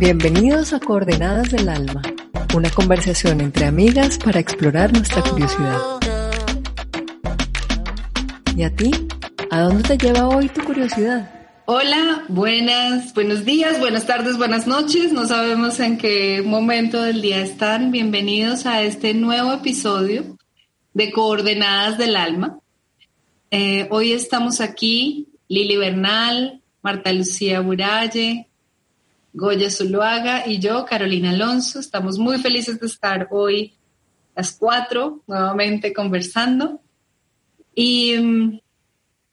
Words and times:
Bienvenidos 0.00 0.72
a 0.72 0.78
Coordenadas 0.78 1.50
del 1.50 1.68
Alma, 1.68 2.02
una 2.54 2.70
conversación 2.70 3.40
entre 3.40 3.66
amigas 3.66 4.16
para 4.16 4.38
explorar 4.38 4.92
nuestra 4.92 5.24
curiosidad. 5.24 5.76
¿Y 8.56 8.62
a 8.62 8.76
ti? 8.76 8.92
¿A 9.50 9.62
dónde 9.62 9.82
te 9.82 9.98
lleva 9.98 10.28
hoy 10.28 10.48
tu 10.50 10.62
curiosidad? 10.62 11.28
Hola, 11.66 12.24
buenas, 12.28 13.12
buenos 13.12 13.44
días, 13.44 13.80
buenas 13.80 14.06
tardes, 14.06 14.38
buenas 14.38 14.68
noches. 14.68 15.12
No 15.12 15.26
sabemos 15.26 15.80
en 15.80 15.98
qué 15.98 16.42
momento 16.46 17.02
del 17.02 17.20
día 17.20 17.40
están. 17.40 17.90
Bienvenidos 17.90 18.66
a 18.66 18.82
este 18.82 19.14
nuevo 19.14 19.52
episodio 19.52 20.38
de 20.94 21.10
Coordenadas 21.10 21.98
del 21.98 22.14
Alma. 22.14 22.60
Eh, 23.50 23.88
hoy 23.90 24.12
estamos 24.12 24.60
aquí, 24.60 25.26
Lili 25.48 25.76
Bernal, 25.76 26.62
Marta 26.82 27.12
Lucía 27.12 27.60
Buralle, 27.60 28.48
Goya 29.38 29.70
Zuluaga 29.70 30.46
y 30.46 30.58
yo, 30.58 30.84
Carolina 30.84 31.30
Alonso. 31.30 31.78
Estamos 31.78 32.18
muy 32.18 32.38
felices 32.38 32.80
de 32.80 32.88
estar 32.88 33.28
hoy 33.30 33.74
las 34.34 34.52
cuatro 34.52 35.22
nuevamente 35.28 35.92
conversando. 35.92 36.80
Y, 37.74 38.60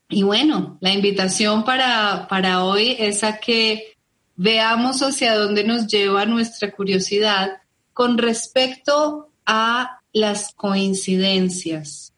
y 0.10 0.24
bueno, 0.24 0.78
la 0.80 0.94
invitación 0.94 1.66
para, 1.66 2.28
para 2.30 2.64
hoy 2.64 2.96
es 3.00 3.24
a 3.24 3.40
que 3.40 3.98
veamos 4.36 5.02
hacia 5.02 5.36
dónde 5.36 5.64
nos 5.64 5.88
lleva 5.88 6.26
nuestra 6.26 6.72
curiosidad 6.72 7.62
con 7.92 8.20
respecto 8.20 9.32
a 9.46 10.02
las 10.14 10.54
coincidencias 10.54 12.14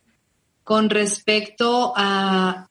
con 0.68 0.90
respecto 0.90 1.94
a 1.96 2.68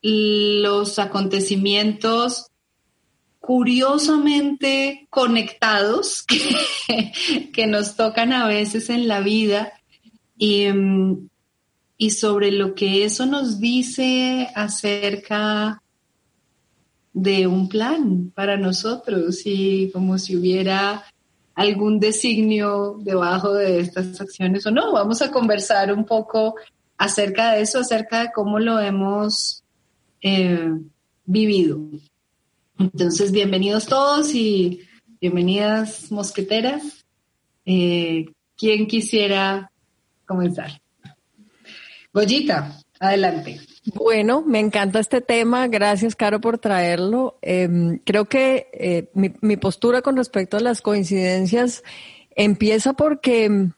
los 0.00 0.98
acontecimientos 1.00 2.52
curiosamente 3.46 5.06
conectados 5.08 6.24
que, 7.52 7.66
nos 7.68 7.94
tocan 7.94 8.32
a 8.32 8.48
veces 8.48 8.90
en 8.90 9.06
la 9.06 9.20
vida 9.20 9.72
y, 10.36 10.66
y, 11.96 12.10
sobre 12.10 12.50
lo 12.50 12.74
que 12.74 13.04
eso 13.04 13.24
nos 13.24 13.60
dice 13.60 14.48
acerca 14.56 15.80
de 17.12 17.46
un 17.46 17.68
plan 17.68 18.32
para 18.34 18.56
nosotros 18.56 19.42
y 19.44 19.92
como 19.92 20.18
si 20.18 20.36
hubiera 20.36 21.04
algún 21.54 22.00
designio 22.00 22.98
debajo 23.00 23.54
de 23.54 23.78
estas 23.78 24.20
acciones 24.20 24.66
o 24.66 24.72
no. 24.72 24.92
Vamos 24.92 25.22
a 25.22 25.30
conversar 25.30 25.92
un 25.92 26.04
poco 26.04 26.56
acerca 26.98 27.52
de 27.52 27.60
eso, 27.60 27.78
acerca 27.78 28.22
de 28.22 28.32
cómo 28.34 28.58
lo 28.58 28.80
hemos 28.80 29.62
eh, 30.20 30.68
vivido. 31.24 31.78
Entonces, 32.78 33.32
bienvenidos 33.32 33.86
todos 33.86 34.34
y 34.34 34.82
bienvenidas 35.20 36.12
mosqueteras. 36.12 37.06
Eh, 37.64 38.26
¿Quién 38.56 38.86
quisiera 38.86 39.70
comenzar? 40.26 40.80
Goyita, 42.12 42.78
adelante. 43.00 43.60
Bueno, 43.94 44.42
me 44.42 44.60
encanta 44.60 45.00
este 45.00 45.20
tema. 45.20 45.68
Gracias, 45.68 46.14
Caro, 46.14 46.40
por 46.40 46.58
traerlo. 46.58 47.38
Em, 47.40 47.98
creo 48.04 48.26
que 48.26 48.68
eh, 48.72 49.10
mi, 49.14 49.32
mi, 49.40 49.56
postura 49.56 50.02
con 50.02 50.16
respecto 50.16 50.56
a 50.56 50.60
las 50.60 50.82
coincidencias 50.82 51.82
empieza 52.34 52.92
porque 52.92 53.70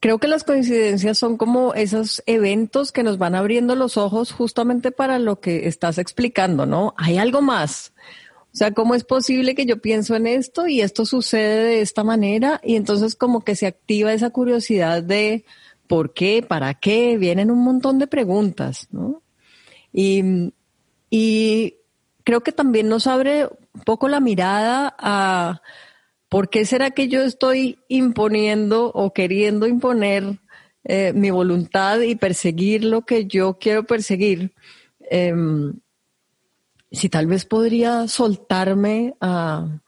creo 0.00 0.18
que 0.18 0.28
las 0.28 0.44
coincidencias 0.44 1.18
son 1.18 1.36
como 1.36 1.74
esos 1.74 2.22
eventos 2.26 2.90
que 2.90 3.02
nos 3.02 3.18
van 3.18 3.34
abriendo 3.34 3.76
los 3.76 3.98
ojos 3.98 4.32
justamente 4.32 4.90
para 4.90 5.18
lo 5.18 5.40
que 5.40 5.68
estás 5.68 5.98
explicando, 5.98 6.64
¿no? 6.66 6.94
Hay 6.96 7.18
algo 7.18 7.42
más. 7.42 7.92
O 8.52 8.56
sea, 8.56 8.72
¿cómo 8.72 8.94
es 8.94 9.04
posible 9.04 9.54
que 9.54 9.66
yo 9.66 9.80
pienso 9.80 10.16
en 10.16 10.26
esto 10.26 10.66
y 10.66 10.80
esto 10.80 11.06
sucede 11.06 11.64
de 11.64 11.80
esta 11.82 12.02
manera? 12.02 12.60
Y 12.64 12.74
entonces 12.76 13.14
como 13.14 13.44
que 13.44 13.54
se 13.54 13.66
activa 13.66 14.12
esa 14.12 14.30
curiosidad 14.30 15.02
de 15.02 15.44
por 15.86 16.14
qué, 16.14 16.44
para 16.46 16.74
qué, 16.74 17.16
vienen 17.16 17.50
un 17.50 17.62
montón 17.62 17.98
de 17.98 18.06
preguntas, 18.06 18.88
¿no? 18.90 19.22
Y, 19.92 20.52
y 21.10 21.76
creo 22.24 22.40
que 22.40 22.52
también 22.52 22.88
nos 22.88 23.06
abre 23.06 23.46
un 23.46 23.82
poco 23.84 24.08
la 24.08 24.20
mirada 24.20 24.94
a 24.98 25.60
por 26.30 26.48
qué 26.48 26.64
será 26.64 26.92
que 26.92 27.08
yo 27.08 27.22
estoy 27.22 27.80
imponiendo 27.88 28.90
o 28.94 29.12
queriendo 29.12 29.66
imponer 29.66 30.38
eh, 30.84 31.12
mi 31.12 31.30
voluntad 31.30 32.00
y 32.00 32.14
perseguir 32.14 32.84
lo 32.84 33.02
que 33.02 33.26
yo 33.26 33.58
quiero 33.58 33.84
perseguir. 33.84 34.54
Em, 35.10 35.74
si 36.90 37.08
tal 37.08 37.26
vez 37.26 37.44
podría 37.44 38.08
soltarme 38.08 39.14
a, 39.20 39.80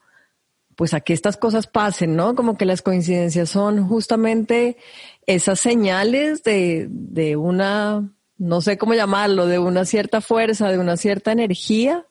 pues 0.75 0.93
a 0.93 1.01
que 1.01 1.13
estas 1.13 1.37
cosas 1.37 1.65
pasen, 1.65 2.15
¿no? 2.15 2.35
Como 2.35 2.57
que 2.57 2.65
las 2.65 2.81
coincidencias 2.81 3.49
son 3.49 3.87
justamente 3.87 4.77
esas 5.25 5.59
señales 5.59 6.43
de, 6.43 6.87
de 6.89 7.35
una 7.37 8.13
no 8.37 8.59
sé 8.59 8.77
cómo 8.77 8.93
llamarlo, 8.93 9.47
de 9.47 9.59
una 9.59 9.85
cierta 9.85 10.19
fuerza, 10.19 10.69
de 10.69 10.77
una 10.77 10.97
cierta 10.97 11.31
energía 11.31 12.05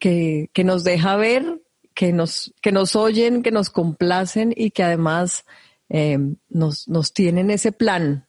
que, 0.00 0.50
que 0.52 0.64
nos 0.64 0.82
deja 0.82 1.14
ver, 1.16 1.62
que 1.94 2.12
nos, 2.12 2.52
que 2.60 2.72
nos 2.72 2.96
oyen, 2.96 3.42
que 3.42 3.50
nos 3.50 3.70
complacen 3.70 4.52
y 4.56 4.70
que 4.70 4.82
además 4.82 5.44
eh, 5.88 6.18
nos, 6.48 6.88
nos 6.88 7.12
tienen 7.12 7.50
ese 7.50 7.72
plan. 7.72 8.26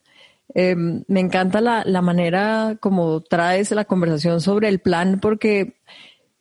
Eh, 0.53 0.75
me 0.75 1.19
encanta 1.19 1.59
la, 1.59 1.83
la 1.85 2.01
manera 2.01 2.77
como 2.79 3.21
traes 3.21 3.71
la 3.71 3.85
conversación 3.85 4.41
sobre 4.41 4.69
el 4.69 4.79
plan 4.79 5.19
porque 5.19 5.81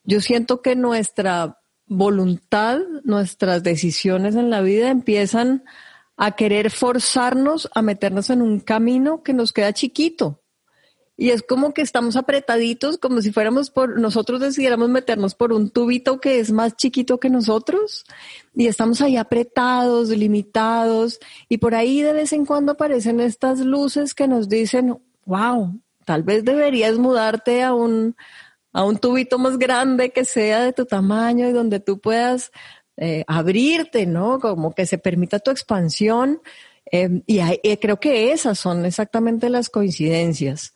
yo 0.04 0.20
siento 0.20 0.60
que 0.60 0.76
nuestra 0.76 1.58
voluntad, 1.86 2.78
nuestras 3.02 3.62
decisiones 3.62 4.36
en 4.36 4.50
la 4.50 4.60
vida 4.60 4.90
empiezan 4.90 5.64
a 6.16 6.32
querer 6.32 6.70
forzarnos 6.70 7.68
a 7.74 7.82
meternos 7.82 8.30
en 8.30 8.42
un 8.42 8.60
camino 8.60 9.22
que 9.22 9.32
nos 9.32 9.52
queda 9.52 9.72
chiquito 9.72 10.43
y 11.16 11.30
es 11.30 11.42
como 11.42 11.72
que 11.72 11.82
estamos 11.82 12.16
apretaditos, 12.16 12.98
como 12.98 13.22
si 13.22 13.30
fuéramos 13.30 13.70
por, 13.70 14.00
nosotros 14.00 14.40
decidiéramos 14.40 14.88
meternos 14.88 15.34
por 15.34 15.52
un 15.52 15.70
tubito 15.70 16.20
que 16.20 16.40
es 16.40 16.50
más 16.50 16.76
chiquito 16.76 17.20
que 17.20 17.30
nosotros 17.30 18.04
y 18.54 18.66
estamos 18.66 19.00
ahí 19.00 19.16
apretados, 19.16 20.08
limitados 20.08 21.20
y 21.48 21.58
por 21.58 21.74
ahí 21.76 22.02
de 22.02 22.12
vez 22.12 22.32
en 22.32 22.44
cuando 22.44 22.72
aparecen 22.72 23.20
estas 23.20 23.60
luces 23.60 24.12
que 24.12 24.26
nos 24.26 24.48
dicen, 24.48 24.98
wow, 25.24 25.78
tal 26.04 26.24
vez 26.24 26.44
deberías 26.44 26.98
mudarte 26.98 27.62
a 27.62 27.74
un, 27.74 28.16
a 28.72 28.84
un 28.84 28.98
tubito 28.98 29.38
más 29.38 29.56
grande 29.56 30.10
que 30.10 30.24
sea 30.24 30.64
de 30.64 30.72
tu 30.72 30.84
tamaño 30.84 31.48
y 31.48 31.52
donde 31.52 31.78
tú 31.78 32.00
puedas 32.00 32.50
eh, 32.96 33.24
abrirte, 33.28 34.06
¿no? 34.06 34.40
Como 34.40 34.74
que 34.74 34.84
se 34.86 34.98
permita 34.98 35.38
tu 35.38 35.52
expansión. 35.52 36.40
Eh, 36.90 37.22
y 37.26 37.40
creo 37.78 37.98
que 37.98 38.32
esas 38.32 38.58
son 38.58 38.84
exactamente 38.84 39.48
las 39.48 39.70
coincidencias. 39.70 40.74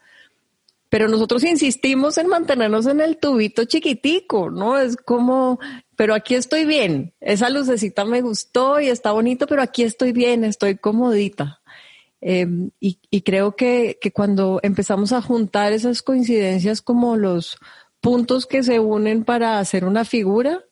Pero 0.88 1.08
nosotros 1.08 1.44
insistimos 1.44 2.16
en 2.18 2.28
mantenernos 2.28 2.86
en 2.86 3.00
el 3.00 3.18
tubito 3.18 3.64
chiquitico, 3.64 4.50
¿no? 4.50 4.78
Es 4.78 4.96
como, 4.96 5.58
pero 5.96 6.14
aquí 6.14 6.34
estoy 6.34 6.64
bien. 6.64 7.14
Esa 7.20 7.50
lucecita 7.50 8.04
me 8.04 8.22
gustó 8.22 8.80
y 8.80 8.88
está 8.88 9.12
bonito, 9.12 9.46
pero 9.46 9.62
aquí 9.62 9.82
estoy 9.82 10.12
bien, 10.12 10.44
estoy 10.44 10.76
comodita. 10.76 11.60
Em, 12.20 12.70
y, 12.80 12.98
y, 13.10 13.20
creo 13.22 13.54
que, 13.54 13.98
que 14.00 14.12
cuando 14.12 14.58
empezamos 14.64 15.12
a 15.12 15.22
juntar 15.22 15.72
esas 15.72 16.02
coincidencias 16.02 16.82
como 16.82 17.16
los 17.16 17.58
puntos 18.00 18.46
que 18.46 18.62
se 18.62 18.80
unen 18.80 19.24
para 19.24 19.58
hacer 19.60 19.84
una 19.84 20.04
figura, 20.04 20.64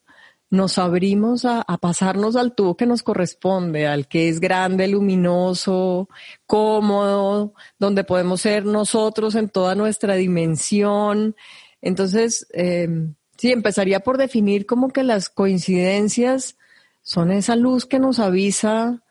nos 0.50 0.78
abrimos 0.78 1.44
a, 1.44 1.64
pasarnos 1.80 2.36
al 2.36 2.54
tubo 2.54 2.76
que 2.76 2.86
nos 2.86 3.02
corresponde, 3.02 3.86
al 3.86 4.06
que 4.06 4.28
es 4.28 4.40
grande, 4.40 4.86
luminoso, 4.88 6.08
cómodo, 6.46 7.54
donde 7.78 8.04
podemos 8.04 8.40
ser 8.40 8.64
nosotros 8.64 9.34
en 9.34 9.48
toda 9.48 9.74
nuestra 9.74 10.14
dimensión. 10.14 11.34
Entonces, 11.82 12.46
eh, 12.52 12.88
sí, 13.36 13.52
empezaría 13.52 14.00
por 14.00 14.18
definir 14.18 14.66
como 14.66 14.90
que 14.90 15.02
las 15.02 15.28
coincidencias 15.28 16.56
son 17.02 17.30
esa 17.30 17.56
luz 17.56 17.86
que 17.86 17.98
nos 17.98 18.18
avisa 18.18 19.02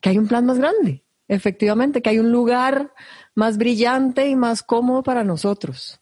que 0.00 0.10
hay 0.10 0.18
un 0.18 0.28
plan 0.28 0.46
más 0.46 0.58
grande, 0.58 1.04
efectivamente, 1.28 2.00
que 2.00 2.10
hay 2.10 2.18
un 2.18 2.32
lugar 2.32 2.92
más 3.34 3.58
brillante 3.58 4.28
y 4.28 4.34
más 4.34 4.62
cómodo 4.62 5.02
para 5.02 5.24
nosotros. 5.24 6.00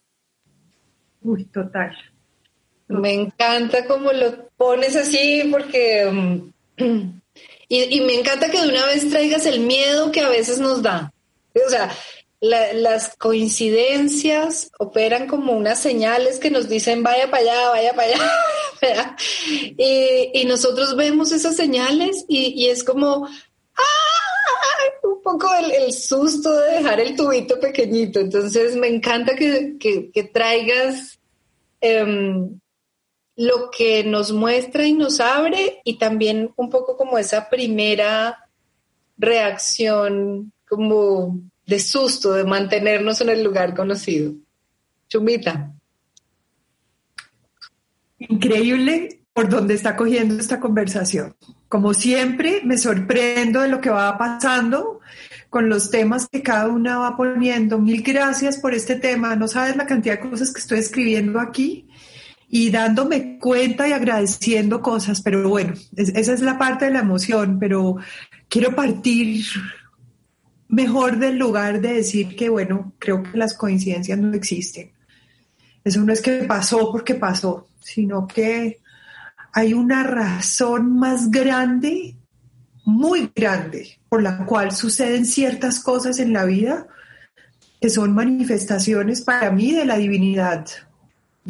Uy, 1.21 1.45
total. 1.45 1.95
Me 2.89 3.13
encanta 3.13 3.85
cómo 3.85 4.11
lo 4.11 4.49
pones 4.57 4.95
así 4.95 5.47
porque... 5.51 6.05
Mm, 6.11 6.51
y, 7.69 8.01
me 8.01 8.15
encanta 8.15 8.49
que 8.49 8.59
de 8.59 8.69
una 8.69 8.85
vez 8.87 9.09
traigas 9.09 9.45
el 9.45 9.59
miedo 9.59 10.11
que 10.11 10.21
a 10.21 10.29
veces 10.29 10.59
nos 10.59 10.81
da. 10.81 11.13
O 11.53 11.69
sea, 11.69 11.91
las 12.41 13.15
coincidencias 13.17 14.71
operan 14.79 15.27
como 15.27 15.53
unas 15.53 15.79
señales 15.79 16.39
que 16.39 16.49
nos 16.49 16.67
dicen 16.67 17.03
vaya 17.03 17.29
para 17.29 17.43
allá, 17.43 17.69
vaya 17.69 17.93
para 17.93 18.07
allá. 18.07 19.15
y, 19.77 20.45
nosotros 20.45 20.95
vemos 20.95 21.31
esas 21.31 21.55
señales 21.55 22.25
y, 22.27 22.67
es 22.69 22.83
como 22.83 23.27
¡ah! 23.27 25.03
un 25.03 25.21
poco 25.21 25.47
el, 25.53 25.93
susto 25.93 26.51
de 26.59 26.77
dejar 26.77 26.99
el 27.01 27.15
tubito 27.15 27.59
pequeñito. 27.59 28.19
Entonces 28.19 28.75
me 28.75 28.87
encanta 28.87 29.35
que, 29.35 30.31
traigas 30.33 31.19
em, 31.81 32.59
lo 33.39 33.71
que 33.71 34.03
nos 34.03 34.33
muestra 34.33 34.85
y 34.85 34.91
nos 34.91 35.21
abre 35.21 35.79
y 35.85 35.97
también 35.97 36.51
un 36.57 36.69
poco 36.69 36.97
como 36.97 37.17
esa 37.17 37.49
primera 37.49 38.49
reacción 39.17 40.51
como 40.67 41.39
de 41.65 41.79
susto, 41.79 42.33
de 42.33 42.43
mantenernos 42.43 43.21
en 43.21 43.29
el 43.29 43.41
lugar 43.41 43.73
conocido. 43.75 44.33
Chumita. 45.07 45.71
Increíble 48.17 49.21
por 49.31 49.47
dónde 49.47 49.75
está 49.75 49.95
cogiendo 49.95 50.37
esta 50.37 50.59
conversación. 50.59 51.33
Como 51.69 51.93
siempre, 51.93 52.59
me 52.65 52.77
sorprendo 52.77 53.61
de 53.61 53.69
lo 53.69 53.79
que 53.79 53.89
va 53.89 54.17
pasando 54.17 54.99
con 55.49 55.69
los 55.69 55.89
temas 55.89 56.27
que 56.27 56.43
cada 56.43 56.67
una 56.67 56.97
va 56.97 57.15
poniendo. 57.15 57.79
Mil 57.79 58.03
gracias 58.03 58.57
por 58.57 58.73
este 58.73 58.95
tema. 58.95 59.37
No 59.37 59.47
sabes 59.47 59.77
la 59.77 59.85
cantidad 59.85 60.19
de 60.19 60.29
cosas 60.29 60.51
que 60.51 60.59
estoy 60.59 60.79
escribiendo 60.79 61.39
aquí 61.39 61.88
y 62.49 62.71
dándome 62.71 63.37
cuenta 63.37 63.87
y 63.87 63.93
agradeciendo 63.93 64.81
cosas, 64.81 65.21
pero 65.21 65.47
bueno, 65.47 65.75
esa 65.95 66.33
es 66.33 66.41
la 66.41 66.57
parte 66.57 66.85
de 66.85 66.91
la 66.91 67.01
emoción, 67.01 67.59
pero 67.59 67.97
quiero 68.47 68.75
partir 68.75 69.45
mejor 70.67 71.19
del 71.19 71.37
lugar 71.37 71.79
de 71.79 71.93
decir 71.93 72.35
que, 72.35 72.49
bueno, 72.49 72.93
creo 72.97 73.21
que 73.21 73.37
las 73.37 73.53
coincidencias 73.53 74.17
no 74.17 74.33
existen. 74.33 74.91
Eso 75.83 76.01
no 76.01 76.11
es 76.11 76.21
que 76.21 76.43
pasó 76.43 76.91
porque 76.91 77.15
pasó, 77.15 77.67
sino 77.79 78.27
que 78.27 78.79
hay 79.53 79.73
una 79.73 80.03
razón 80.03 80.97
más 80.97 81.29
grande, 81.29 82.15
muy 82.83 83.31
grande, 83.35 83.99
por 84.09 84.23
la 84.23 84.45
cual 84.45 84.71
suceden 84.71 85.25
ciertas 85.25 85.79
cosas 85.79 86.17
en 86.19 86.33
la 86.33 86.45
vida 86.45 86.87
que 87.79 87.89
son 87.91 88.13
manifestaciones 88.13 89.21
para 89.21 89.51
mí 89.51 89.71
de 89.71 89.85
la 89.85 89.97
divinidad, 89.97 90.65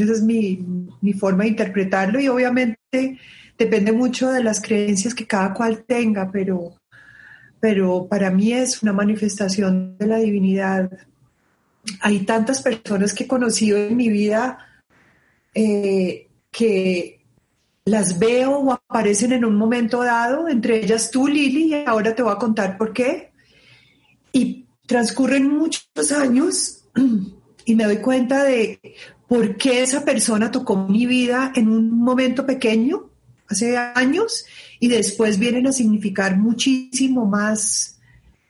esa 0.03 0.13
es 0.13 0.21
mi, 0.21 0.65
forma 1.17 1.43
de 1.43 1.49
interpretarlo 1.49 2.19
y 2.19 2.27
obviamente 2.27 3.19
depende 3.57 3.91
mucho 3.91 4.31
de 4.31 4.43
las 4.43 4.61
creencias 4.61 5.13
que 5.13 5.27
cada 5.27 5.53
cual 5.53 5.83
tenga, 5.85 6.31
pero, 6.31 6.75
pero 7.59 8.07
para 8.07 8.31
mí 8.31 8.53
es 8.53 8.81
una 8.81 8.93
manifestación 8.93 9.97
de 9.97 10.07
la 10.07 10.17
divinidad. 10.17 10.89
Hay 12.01 12.19
tantas 12.19 12.61
personas 12.61 13.13
que 13.13 13.25
he 13.25 13.27
conocido 13.27 13.77
en 13.77 13.97
mi 13.97 14.09
vida 14.09 14.59
eh, 15.53 16.27
que 16.51 17.19
las 17.85 18.19
veo 18.19 18.59
o 18.59 18.71
aparecen 18.71 19.33
en 19.33 19.45
un 19.45 19.55
momento 19.55 20.03
dado, 20.03 20.47
entre 20.47 20.83
ellas 20.83 21.09
tú, 21.11 21.27
Lili, 21.27 21.73
y 21.73 21.83
ahora 21.85 22.15
te 22.15 22.21
voy 22.21 22.33
a 22.33 22.37
contar 22.37 22.77
por 22.77 22.93
qué. 22.93 23.31
Y 24.31 24.67
transcurren 24.85 25.49
muchos 25.49 26.11
años 26.11 26.85
y 27.69 27.75
me 27.75 27.83
doy 27.83 27.97
cuenta 27.97 28.43
de 28.43 28.79
por 29.27 29.55
qué 29.55 29.83
esa 29.83 30.03
persona 30.03 30.49
tocó 30.49 30.87
mi 30.87 31.05
vida 31.05 31.51
en 31.55 31.69
un 31.69 31.99
momento 31.99 32.43
pequeño, 32.43 33.11
hace 33.47 33.77
años, 33.77 34.45
y 34.79 34.87
después 34.87 35.37
vienen 35.37 35.67
a 35.67 35.71
significar 35.71 36.35
muchísimo 36.35 37.27
más, 37.27 37.99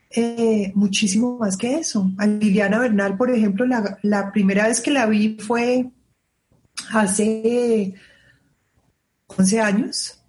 eh, 0.10 0.72
muchísimo 0.74 1.38
más 1.38 1.58
que 1.58 1.76
eso. 1.76 2.10
A 2.18 2.26
Liliana 2.26 2.80
Bernal, 2.80 3.18
por 3.18 3.30
ejemplo, 3.30 3.66
la, 3.66 4.00
la 4.04 4.32
primera 4.32 4.68
vez 4.68 4.80
que 4.80 4.92
la 4.92 5.06
vi 5.06 5.36
fue 5.38 5.90
hace 6.94 7.94
11 9.28 9.60
años. 9.60 10.24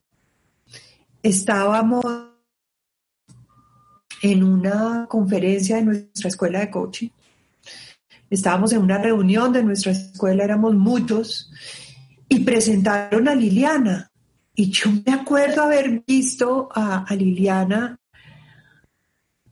Estábamos 1.22 2.04
en 4.20 4.42
una 4.42 5.06
conferencia 5.08 5.76
de 5.76 5.82
nuestra 5.82 6.28
escuela 6.28 6.58
de 6.58 6.70
coaching 6.70 7.10
estábamos 8.30 8.72
en 8.72 8.80
una 8.80 8.98
reunión 8.98 9.52
de 9.52 9.64
nuestra 9.64 9.92
escuela, 9.92 10.44
éramos 10.44 10.74
muchos, 10.74 11.50
y 12.28 12.40
presentaron 12.40 13.28
a 13.28 13.34
Liliana. 13.34 14.10
Y 14.54 14.70
yo 14.70 14.90
me 15.04 15.12
acuerdo 15.12 15.62
haber 15.62 16.02
visto 16.06 16.68
a, 16.72 17.04
Liliana, 17.14 17.98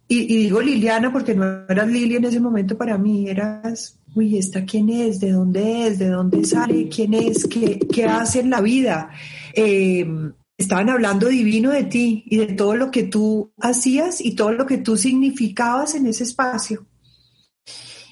y, 0.06 0.24
digo 0.26 0.62
Liliana 0.62 1.12
porque 1.12 1.34
no 1.34 1.44
eras 1.68 1.88
Lili 1.88 2.16
en 2.16 2.24
ese 2.24 2.40
momento 2.40 2.78
para 2.78 2.96
mí, 2.96 3.28
eras, 3.28 3.98
uy, 4.14 4.38
¿esta 4.38 4.64
quién 4.64 4.88
es? 4.88 5.20
¿De 5.20 5.32
dónde 5.32 5.88
es? 5.88 5.98
¿De 5.98 6.08
dónde 6.08 6.44
sale? 6.44 6.88
¿Quién 6.88 7.12
es? 7.14 7.46
¿Qué, 7.46 7.78
qué 7.78 8.04
hace 8.06 8.40
en 8.40 8.50
la 8.50 8.60
vida? 8.60 9.10
Em, 9.52 10.32
estaban 10.56 10.88
hablando 10.88 11.28
divino 11.28 11.70
de 11.70 11.84
ti 11.84 12.24
y 12.26 12.38
de 12.38 12.46
todo 12.48 12.74
lo 12.74 12.90
que 12.90 13.04
tú 13.04 13.52
hacías 13.58 14.20
y 14.20 14.34
todo 14.34 14.52
lo 14.52 14.66
que 14.66 14.78
tú 14.78 14.96
significabas 14.96 15.94
en 15.94 16.06
ese 16.06 16.24
espacio. 16.24 16.86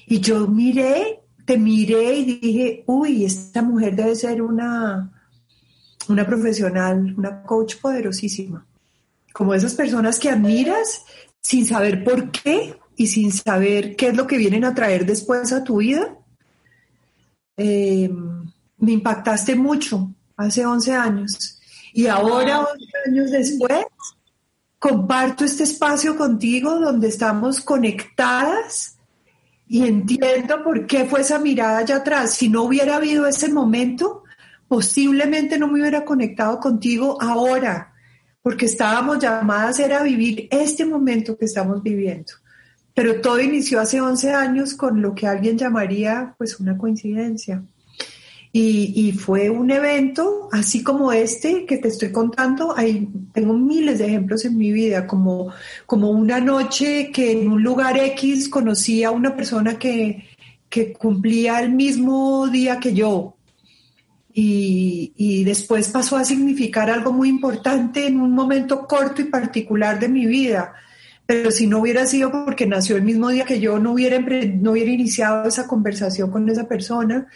Y 0.09 0.21
yo 0.21 0.47
miré, 0.47 1.19
te 1.45 1.57
miré 1.57 2.15
y 2.15 2.39
dije, 2.39 2.83
uy, 2.87 3.25
esta 3.25 3.61
mujer 3.61 3.93
debe 3.93 4.15
ser 4.15 4.41
una, 4.41 5.11
una 6.07 6.25
profesional, 6.25 7.13
una 7.17 7.43
coach 7.43 7.75
poderosísima. 7.75 8.65
Como 9.33 9.53
esas 9.53 9.75
personas 9.75 10.17
que 10.17 10.29
admiras 10.29 11.03
sin 11.41 11.65
saber 11.65 12.05
por 12.05 12.31
qué 12.31 12.79
y 12.95 13.07
sin 13.07 13.33
saber 13.33 13.97
qué 13.97 14.07
es 14.07 14.15
lo 14.15 14.25
que 14.25 14.37
vienen 14.37 14.63
a 14.63 14.73
traer 14.73 15.05
después 15.05 15.51
a 15.51 15.63
tu 15.63 15.77
vida. 15.77 16.15
Eh, 17.57 18.09
me 18.77 18.91
impactaste 18.93 19.55
mucho 19.55 20.09
hace 20.37 20.65
11 20.65 20.93
años. 20.93 21.59
Y 21.93 22.07
ahora, 22.07 22.61
11 22.61 22.85
años 23.07 23.31
después, 23.31 23.85
comparto 24.79 25.43
este 25.43 25.63
espacio 25.63 26.15
contigo 26.15 26.79
donde 26.79 27.09
estamos 27.09 27.59
conectadas 27.59 28.96
y 29.67 29.85
entiendo 29.85 30.63
por 30.63 30.87
qué 30.87 31.05
fue 31.05 31.21
esa 31.21 31.39
mirada 31.39 31.79
allá 31.79 31.97
atrás. 31.97 32.33
Si 32.33 32.49
no 32.49 32.63
hubiera 32.63 32.95
habido 32.95 33.27
ese 33.27 33.51
momento, 33.51 34.23
posiblemente 34.67 35.57
no 35.57 35.67
me 35.67 35.81
hubiera 35.81 36.05
conectado 36.05 36.59
contigo 36.59 37.17
ahora, 37.21 37.93
porque 38.41 38.65
estábamos 38.65 39.19
llamadas 39.19 39.79
a 39.79 40.03
vivir 40.03 40.47
este 40.51 40.85
momento 40.85 41.37
que 41.37 41.45
estamos 41.45 41.83
viviendo. 41.83 42.33
Pero 42.93 43.21
todo 43.21 43.39
inició 43.39 43.79
hace 43.79 44.01
11 44.01 44.33
años 44.33 44.73
con 44.73 45.01
lo 45.01 45.13
que 45.13 45.27
alguien 45.27 45.57
llamaría 45.57 46.33
pues 46.37 46.59
una 46.59 46.77
coincidencia. 46.77 47.63
Y, 48.51 49.11
fue 49.11 49.49
un 49.49 49.69
evento 49.69 50.49
así 50.51 50.81
como 50.81 51.11
este 51.11 51.65
que 51.65 51.77
te 51.77 51.89
estoy 51.89 52.11
contando. 52.11 52.75
Hay, 52.75 53.07
tengo 53.33 53.53
miles 53.53 53.99
de 53.99 54.07
ejemplos 54.07 54.45
en 54.45 54.57
mi 54.57 54.71
vida, 54.71 55.05
como, 55.05 55.53
como 55.85 56.09
una 56.09 56.39
noche 56.39 57.11
que 57.11 57.33
en 57.33 57.49
un 57.49 57.61
lugar 57.61 57.97
X 57.99 58.49
conocí 58.49 59.03
a 59.03 59.11
una 59.11 59.35
persona 59.35 59.77
que, 59.77 60.25
que 60.69 60.93
cumplía 60.93 61.59
el 61.59 61.73
mismo 61.73 62.47
día 62.47 62.79
que 62.79 62.93
yo. 62.93 63.35
Y, 64.33 65.13
y, 65.17 65.43
después 65.43 65.89
pasó 65.89 66.15
a 66.15 66.23
significar 66.23 66.89
algo 66.89 67.11
muy 67.11 67.27
importante 67.29 68.07
en 68.07 68.21
un 68.21 68.31
momento 68.31 68.87
corto 68.87 69.21
y 69.21 69.25
particular 69.25 69.99
de 69.99 70.09
mi 70.09 70.25
vida. 70.25 70.73
Pero 71.25 71.51
si 71.51 71.67
no 71.67 71.79
hubiera 71.79 72.05
sido 72.05 72.31
porque 72.31 72.65
nació 72.65 72.95
el 72.95 73.03
mismo 73.03 73.29
día 73.29 73.45
que 73.45 73.59
yo, 73.59 73.79
no 73.79 73.93
hubiera, 73.93 74.19
no 74.19 74.71
hubiera 74.71 74.91
iniciado 74.91 75.47
esa 75.47 75.67
conversación 75.67 76.31
con 76.31 76.47
esa 76.49 76.67
persona 76.67 77.27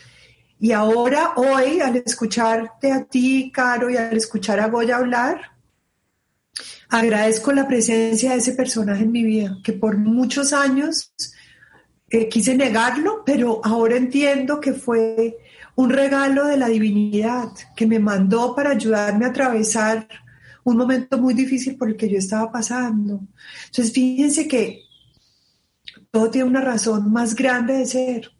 y 0.63 0.74
ahora, 0.74 1.34
hoy, 1.38 1.80
al 1.80 1.96
escucharte 1.96 2.91
a 2.91 3.03
ti, 3.03 3.51
Caro, 3.51 3.89
y 3.89 3.98
al 3.98 4.15
escuchar 4.15 4.60
a 4.60 4.68
Goya 4.68 4.98
hablar, 4.98 5.53
agradezco 6.88 7.51
la 7.51 7.68
presencia 7.68 8.34
de 8.34 8.38
ese 8.38 8.53
personaje 8.53 9.03
en 9.03 9.12
mi 9.12 9.24
vida, 9.24 9.58
que 9.63 9.74
por 9.74 9.98
muchos 9.98 10.53
años 10.53 11.15
eh, 12.12 12.30
quise 12.30 12.56
negarlo, 12.56 13.24
pero 13.25 13.60
ahora 13.63 13.98
entiendo 13.98 14.60
que 14.60 14.74
fue 14.74 15.36
un 15.74 15.89
regalo 15.89 16.46
de 16.46 16.58
la 16.58 16.68
divinidad 16.68 17.50
que 17.75 17.88
me 17.88 17.98
mandó 17.98 18.53
para 18.56 18.70
ayudarme 18.70 19.25
a 19.25 19.30
atravesar 19.30 20.08
un 20.63 20.77
momento 20.77 21.18
muy 21.18 21.34
difícil 21.34 21.75
por 21.75 21.89
el 21.89 21.98
que 21.98 22.08
yo 22.08 22.20
estaba 22.20 22.51
pasando. 22.51 23.22
Entonces, 23.65 23.91
fíjense 23.91 24.48
que 24.48 24.84
todo 26.12 26.30
tiene 26.30 26.48
una 26.48 26.62
razón 26.62 27.12
más 27.12 27.34
grande 27.34 27.77
de 27.77 27.86
ser 27.88 28.32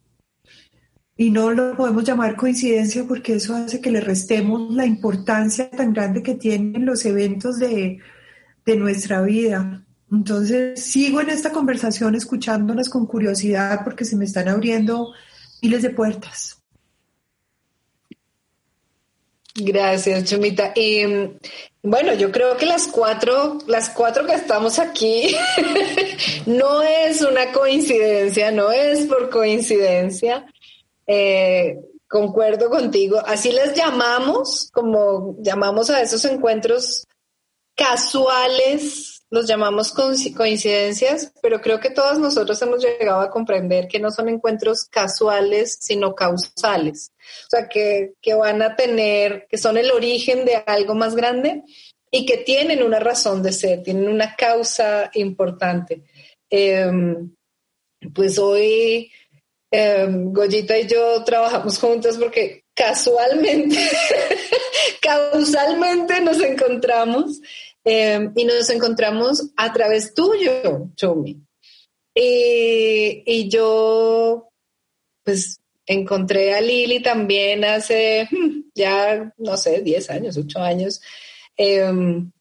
y 1.22 1.30
no 1.30 1.52
lo 1.52 1.78
podemos 1.78 2.04
llamar 2.04 2.36
coincidencia 2.36 3.04
porque 3.08 3.36
eso 3.36 3.54
hace 3.54 3.80
que 3.80 3.92
le 3.92 4.02
restemos 4.02 4.74
la 4.74 4.88
importancia 4.88 5.70
tan 5.70 5.94
grande 5.94 6.24
que 6.24 6.34
tienen 6.34 6.84
los 6.84 7.06
eventos 7.06 7.60
de, 7.60 8.00
nuestra 8.66 9.22
vida. 9.22 9.86
Entonces, 10.12 10.84
sigo 10.84 11.22
en 11.22 11.30
esta 11.30 11.52
conversación 11.52 12.16
escuchándolas 12.16 12.90
con 12.90 13.06
curiosidad 13.06 13.82
porque 13.84 14.04
se 14.04 14.16
me 14.16 14.26
están 14.26 14.48
abriendo 14.48 15.14
miles 15.62 15.84
de 15.84 15.92
puertas. 15.92 16.60
Gracias, 19.54 20.24
Chumita. 20.24 20.74
Bueno, 21.84 22.16
yo 22.16 22.32
creo 22.32 22.58
que 22.58 22.66
las 22.66 22.88
cuatro, 22.88 23.60
las 23.68 23.92
cuatro 23.92 24.26
que 24.26 24.34
estamos 24.34 24.80
aquí, 24.80 25.36
no 26.48 26.82
es 26.82 27.22
una 27.22 27.52
coincidencia, 27.52 28.50
no 28.52 28.72
es 28.72 29.06
por 29.06 29.30
coincidencia. 29.30 30.48
Eh, 31.14 31.78
concuerdo 32.08 32.70
contigo. 32.70 33.22
Así 33.26 33.52
les 33.52 33.74
llamamos, 33.74 34.70
como 34.72 35.36
llamamos 35.40 35.90
a 35.90 36.02
esos 36.02 36.24
encuentros 36.26 37.06
casuales 37.76 39.22
los 39.32 39.48
llamamos 39.48 39.94
coincidencias, 39.94 41.34
pero 41.42 41.62
creo 41.62 41.80
que 41.80 41.90
todos 41.90 42.20
nosotros 42.20 42.62
hemos 42.62 42.84
llegado 42.84 43.22
a 43.22 43.32
comprender 43.32 43.88
que 43.88 43.98
no 43.98 44.12
son 44.12 44.28
encuentros 44.28 44.84
casuales, 44.92 45.78
sino 45.80 46.14
causales. 46.14 47.14
O 47.46 47.50
sea, 47.50 47.70
que, 47.70 48.14
van 48.38 48.62
a 48.62 48.76
tener, 48.76 49.48
que 49.50 49.58
son 49.58 49.78
el 49.78 49.90
origen 49.90 50.44
de 50.44 50.58
algo 50.68 50.96
más 50.96 51.16
grande 51.16 51.64
y 52.12 52.26
que 52.26 52.40
tienen 52.40 52.84
una 52.84 53.00
razón 53.00 53.42
de 53.42 53.54
ser, 53.54 53.84
tienen 53.84 54.10
una 54.10 54.36
causa 54.36 55.10
importante. 55.14 56.04
Em, 56.50 57.34
pues 58.14 58.38
hoy 58.38 59.10
em, 59.72 60.32
Goyita 60.34 60.78
y 60.78 60.88
yo 60.88 61.24
trabajamos 61.24 61.80
juntas 61.80 62.18
porque 62.18 62.66
casualmente, 62.76 63.80
causalmente 65.02 66.22
nos 66.22 66.40
encontramos 66.42 67.42
Em, 67.84 68.32
y 68.36 68.46
nos 68.46 68.70
encontramos 68.70 69.52
a 69.56 69.74
través 69.74 70.14
tuyo, 70.14 70.90
Chumi. 70.96 71.42
Y, 72.14 73.50
yo, 73.50 74.50
pues, 75.24 75.60
encontré 75.86 76.54
a 76.54 76.62
Lili 76.62 77.02
también 77.02 77.66
hace 77.66 78.28
hmm, 78.30 78.70
ya, 78.76 79.34
no 79.38 79.58
sé, 79.58 79.82
10 79.82 80.10
años, 80.12 80.38
8 80.38 80.60
años. 80.60 81.02
Em, 81.58 82.32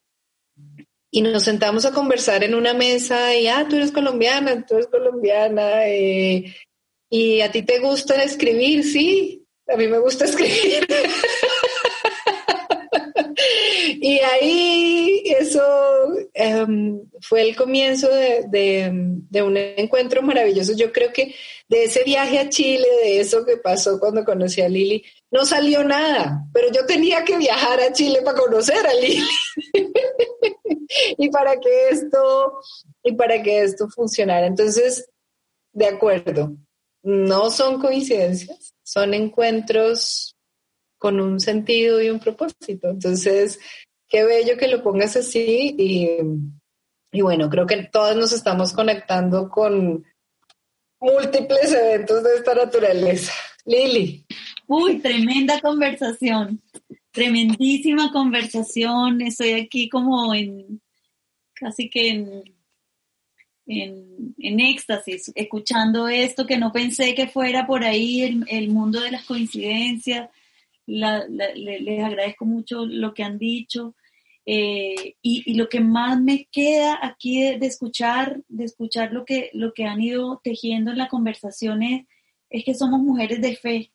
y 1.10 1.22
nos 1.22 1.42
sentamos 1.44 1.84
a 1.86 1.92
conversar 1.92 2.44
en 2.44 2.54
una 2.54 2.74
mesa 2.74 3.34
y, 3.34 3.48
ah, 3.48 3.66
tú 3.68 3.76
eres 3.76 3.92
colombiana, 3.92 4.64
tú 4.66 4.74
eres 4.74 4.88
colombiana. 4.88 5.88
Eh, 5.88 6.54
y 7.10 7.40
a 7.40 7.50
ti 7.50 7.62
te 7.62 7.80
gusta 7.80 8.22
escribir, 8.22 8.84
sí, 8.84 9.44
a 9.66 9.76
mí 9.76 9.88
me 9.88 9.98
gusta 9.98 10.24
escribir. 10.26 10.86
y 14.00 14.18
ahí 14.20 15.22
eso 15.26 15.60
em, 16.34 17.02
fue 17.20 17.42
el 17.42 17.56
comienzo 17.56 18.08
de, 18.08 18.88
un 19.42 19.56
encuentro 19.56 20.22
maravilloso. 20.22 20.72
Yo 20.76 20.92
creo 20.92 21.12
que 21.12 21.34
de 21.68 21.84
ese 21.84 22.04
viaje 22.04 22.38
a 22.38 22.48
Chile, 22.48 22.86
de 23.02 23.20
eso 23.20 23.44
que 23.44 23.56
pasó 23.56 23.98
cuando 23.98 24.24
conocí 24.24 24.60
a 24.60 24.68
Lili, 24.68 25.04
no 25.32 25.44
salió 25.44 25.82
nada, 25.82 26.44
pero 26.52 26.68
yo 26.72 26.86
tenía 26.86 27.24
que 27.24 27.36
viajar 27.36 27.80
a 27.80 27.92
Chile 27.92 28.20
para 28.24 28.38
conocer 28.38 28.86
a 28.86 28.94
Lili. 28.94 29.26
y 31.18 31.28
para 31.30 31.58
que 31.58 31.88
esto 31.90 32.60
y 33.02 33.12
para 33.12 33.42
que 33.42 33.62
esto 33.62 33.88
funcionara. 33.88 34.46
Entonces, 34.46 35.08
de 35.72 35.86
acuerdo, 35.86 36.56
no 37.02 37.50
son 37.50 37.80
coincidencias, 37.80 38.74
son 38.82 39.14
encuentros 39.14 40.36
con 40.98 41.20
un 41.20 41.40
sentido 41.40 42.02
y 42.02 42.10
un 42.10 42.20
propósito. 42.20 42.90
Entonces, 42.90 43.58
qué 44.06 44.24
bello 44.24 44.58
que 44.58 44.68
lo 44.68 44.82
pongas 44.82 45.16
así 45.16 45.74
y, 45.78 47.20
bueno, 47.22 47.48
creo 47.48 47.66
que 47.66 47.84
todos 47.84 48.16
nos 48.16 48.32
estamos 48.32 48.72
conectando 48.72 49.48
con 49.48 50.04
múltiples 51.00 51.72
eventos 51.72 52.22
de 52.22 52.34
esta 52.34 52.54
naturaleza. 52.54 53.32
Lili. 53.64 54.26
Uy, 54.66 54.98
tremenda 54.98 55.60
conversación, 55.60 56.60
tremendísima 57.10 58.12
conversación. 58.12 59.22
Estoy 59.22 59.52
aquí 59.54 59.88
como 59.88 60.34
en, 60.34 60.80
casi 61.54 61.88
que 61.88 62.08
en, 62.10 62.42
en, 63.70 64.60
éxtasis, 64.60 65.32
escuchando 65.34 66.08
esto 66.08 66.46
que 66.46 66.58
no 66.58 66.72
pensé 66.72 67.14
que 67.14 67.28
fuera 67.28 67.66
por 67.66 67.84
ahí 67.84 68.22
el, 68.22 68.44
el 68.48 68.68
mundo 68.70 69.00
de 69.00 69.12
las 69.12 69.24
coincidencias. 69.24 70.28
les 70.86 72.04
agradezco 72.04 72.44
mucho 72.44 72.84
lo 72.84 73.14
que 73.14 73.22
han 73.22 73.38
dicho. 73.38 73.94
Eh, 74.46 75.14
y, 75.22 75.54
lo 75.54 75.68
que 75.68 75.80
más 75.80 76.20
me 76.20 76.46
queda 76.50 76.98
aquí 77.02 77.40
de, 77.40 77.66
escuchar, 77.66 78.42
de 78.48 78.64
escuchar 78.64 79.12
lo 79.12 79.24
que, 79.24 79.50
lo 79.52 79.72
que 79.72 79.84
han 79.84 80.00
ido 80.00 80.40
tejiendo 80.42 80.90
en 80.90 80.98
la 80.98 81.08
conversación 81.08 81.82
es, 81.82 82.06
que 82.64 82.74
somos 82.74 83.00
mujeres 83.00 83.40
de 83.40 83.54
fe, 83.54 83.92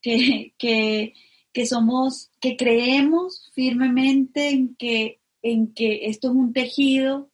que, 0.00 0.54
que, 0.56 1.66
somos, 1.66 2.30
que 2.40 2.56
creemos 2.56 3.50
firmemente 3.54 4.48
en 4.48 4.74
que, 4.76 5.20
en 5.42 5.74
que 5.74 6.06
esto 6.06 6.28
es 6.28 6.34
un 6.34 6.52
tejido, 6.54 7.30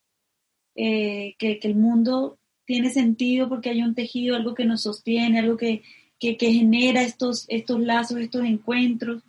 eh, 0.74 1.34
que, 1.38 1.58
el 1.62 1.74
mundo 1.74 2.38
tiene 2.64 2.90
sentido 2.90 3.48
porque 3.48 3.70
hay 3.70 3.82
un 3.82 3.94
tejido, 3.94 4.36
algo 4.36 4.54
que 4.54 4.64
nos 4.64 4.82
sostiene, 4.82 5.38
algo 5.38 5.56
que, 5.56 5.82
que 6.18 6.36
genera 6.36 7.02
estos, 7.02 7.44
estos 7.48 7.80
lazos, 7.80 8.18
estos 8.18 8.44
encuentros 8.44 9.22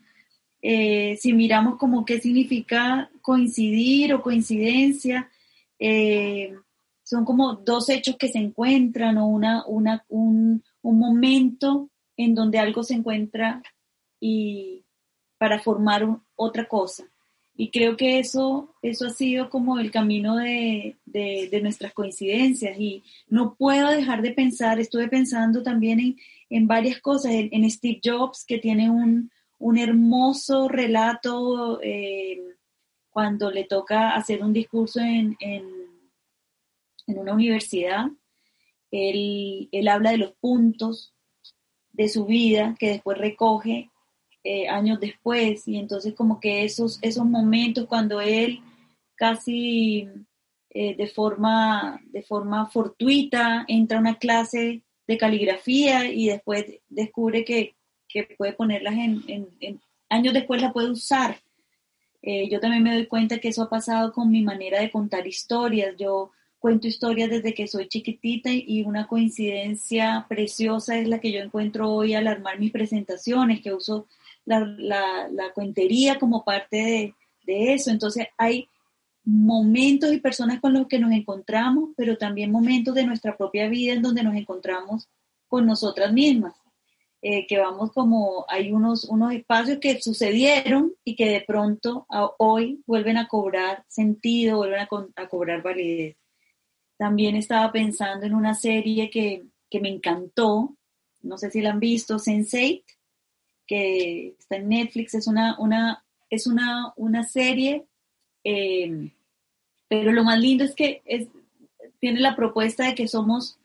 eh, 0.67 1.15
si 1.17 1.31
miramos 1.31 1.77
como 1.77 2.05
qué 2.05 2.19
significa 2.19 3.11
coincidir 3.21 4.15
o 4.15 4.23
coincidencia, 4.23 5.29
eh, 5.77 6.55
son 7.03 7.23
como 7.23 7.53
dos 7.53 7.87
hechos 7.89 8.15
que 8.17 8.29
se 8.29 8.39
encuentran 8.39 9.19
o 9.19 9.27
una, 9.27 9.63
una, 9.67 10.03
un, 10.09 10.63
momento 10.81 11.91
en 12.17 12.33
donde 12.33 12.57
algo 12.57 12.81
se 12.81 12.95
encuentra 12.95 13.61
y 14.19 14.83
para 15.37 15.59
formar 15.59 16.07
otra 16.35 16.67
cosa. 16.67 17.03
Y 17.57 17.71
creo 17.71 17.95
que 17.95 18.19
eso, 18.19 18.75
eso 18.81 19.07
ha 19.07 19.11
sido 19.11 19.49
como 19.49 19.79
el 19.79 19.89
camino 19.89 20.35
de, 20.35 20.97
nuestras 21.61 21.93
coincidencias. 21.93 22.77
Y 22.79 23.03
no 23.27 23.55
puedo 23.55 23.89
dejar 23.89 24.21
de 24.21 24.31
pensar, 24.31 24.79
estuve 24.79 25.07
pensando 25.07 25.63
también 25.63 26.17
en, 26.49 26.67
varias 26.67 26.99
cosas, 26.99 27.31
en 27.33 27.69
Steve 27.69 28.01
Jobs, 28.03 28.43
que 28.45 28.57
tiene 28.57 28.89
un, 28.89 29.31
un 29.59 29.77
hermoso 29.77 30.67
relato 30.67 31.79
eh, 31.81 32.41
cuando 33.09 33.51
le 33.51 33.63
toca 33.63 34.15
hacer 34.15 34.43
un 34.43 34.53
discurso 34.53 34.99
en, 34.99 35.35
en, 35.39 35.65
una 37.07 37.33
universidad. 37.33 38.07
Él, 38.91 39.87
habla 39.89 40.11
de 40.11 40.17
los 40.17 40.33
puntos 40.33 41.13
de 41.91 42.09
su 42.09 42.25
vida 42.25 42.75
que 42.79 42.89
después 42.89 43.17
recoge 43.17 43.89
eh, 44.47 44.67
años 44.67 44.99
después 44.99 45.67
y 45.67 45.77
entonces 45.77 46.13
como 46.13 46.39
que 46.39 46.65
esos, 46.65 46.99
esos 47.01 47.25
momentos 47.25 47.87
cuando 47.87 48.21
él 48.21 48.61
casi 49.15 50.07
eh, 50.69 50.95
de, 50.95 51.07
forma, 51.07 51.99
de 52.11 52.21
forma 52.21 52.67
fortuita 52.67 53.65
entra 53.67 53.97
a 53.97 54.01
una 54.01 54.19
clase 54.19 54.83
de 55.07 55.17
caligrafía 55.17 56.11
y 56.11 56.27
después 56.27 56.65
descubre 56.89 57.43
que, 57.43 57.75
que 58.07 58.23
puede 58.37 58.53
ponerlas 58.53 58.93
en, 58.93 59.49
años 60.09 60.35
después 60.35 60.61
la 60.61 60.71
puede 60.71 60.91
usar. 60.91 61.39
Eh, 62.21 62.47
yo 62.47 62.59
también 62.59 62.83
me 62.83 62.93
doy 62.93 63.07
cuenta 63.07 63.39
que 63.39 63.47
eso 63.47 63.63
ha 63.63 63.69
pasado 63.71 64.13
con 64.13 64.29
mi 64.29 64.43
manera 64.43 64.79
de 64.79 64.91
contar 64.91 65.25
historias. 65.25 65.95
Yo 65.97 66.29
cuento 66.59 66.87
historias 66.87 67.31
desde 67.31 67.55
que 67.55 67.67
soy 67.67 67.87
chiquitita 67.87 68.51
y 68.53 68.83
una 68.83 69.07
coincidencia 69.07 70.27
preciosa 70.29 70.99
es 70.99 71.07
la 71.07 71.19
que 71.19 71.31
yo 71.31 71.39
encuentro 71.39 71.89
hoy 71.89 72.13
al 72.13 72.27
armar 72.27 72.59
mis 72.59 72.71
presentaciones, 72.71 73.61
que 73.61 73.73
uso 73.73 74.07
la, 74.45 75.27
la, 75.31 75.53
cuentería 75.53 76.17
como 76.19 76.43
parte 76.43 77.13
de, 77.45 77.73
eso. 77.73 77.91
Entonces 77.91 78.27
hay 78.37 78.69
momentos 79.23 80.13
y 80.13 80.19
personas 80.19 80.59
con 80.59 80.73
los 80.73 80.87
que 80.87 80.99
nos 80.99 81.11
encontramos, 81.11 81.89
pero 81.97 82.17
también 82.17 82.51
momentos 82.51 82.93
de 82.95 83.05
nuestra 83.05 83.35
propia 83.35 83.67
vida 83.67 83.93
en 83.93 84.01
donde 84.01 84.23
nos 84.23 84.35
encontramos 84.35 85.09
con 85.47 85.65
nosotras 85.65 86.13
mismas. 86.13 86.53
Eh, 87.27 87.47
que 87.47 87.57
vamos 87.57 87.91
como, 87.91 88.45
hay 88.47 88.71
unos, 88.71 89.05
unos 89.05 89.33
espacios 89.33 89.79
que 89.79 89.99
sucedieron 89.99 90.93
y 91.03 91.15
que 91.15 91.27
de 91.27 91.41
pronto 91.41 92.05
hoy 92.37 92.83
vuelven 92.85 93.17
a 93.17 93.27
cobrar 93.27 93.83
sentido, 93.87 94.57
vuelven 94.57 94.81
a, 95.15 95.27
cobrar 95.27 95.63
validez. 95.63 96.17
También 96.97 97.35
estaba 97.35 97.71
pensando 97.71 98.27
en 98.27 98.35
una 98.35 98.53
serie 98.53 99.09
que, 99.09 99.43
me 99.81 99.89
encantó, 99.89 100.77
no 101.21 101.37
sé 101.39 101.49
si 101.49 101.61
la 101.61 101.71
han 101.71 101.79
visto, 101.79 102.17
Sense8, 102.17 102.83
que 103.67 104.35
está 104.39 104.57
en 104.57 104.69
Netflix, 104.69 105.13
es 105.15 105.27
una, 105.27 105.57
una, 105.59 106.03
es 106.29 106.47
una, 106.47 106.93
una 106.95 107.23
serie, 107.23 107.85
eh, 108.43 109.11
pero 109.87 110.11
lo 110.11 110.23
más 110.23 110.39
lindo 110.39 110.63
es 110.63 110.75
que 110.75 111.01
es, 111.05 111.27
tiene 111.99 112.19
la 112.19 112.35
propuesta 112.35 112.85
de 112.85 112.95
que 112.95 113.07
somos 113.07 113.57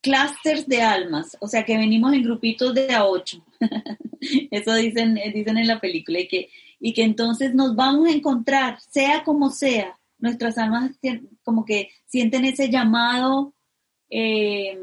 clusters 0.00 0.66
de 0.66 0.82
almas, 0.82 1.36
o 1.40 1.48
sea 1.48 1.64
que 1.64 1.76
venimos 1.76 2.12
en 2.12 2.22
grupitos 2.22 2.74
de 2.74 2.94
a 2.94 3.06
ocho. 3.06 3.44
Eso 4.50 4.74
dicen, 4.74 5.18
dicen 5.34 5.58
en 5.58 5.66
la 5.66 5.80
película, 5.80 6.20
y 6.20 6.28
que, 6.28 6.48
y 6.80 6.92
que 6.92 7.02
entonces 7.02 7.54
nos 7.54 7.74
vamos 7.74 8.08
a 8.08 8.12
encontrar, 8.12 8.80
sea 8.80 9.24
como 9.24 9.50
sea, 9.50 9.98
nuestras 10.18 10.58
almas 10.58 10.92
como 11.42 11.64
que 11.64 11.90
sienten 12.06 12.44
ese 12.44 12.70
llamado 12.70 13.52
eh, 14.08 14.78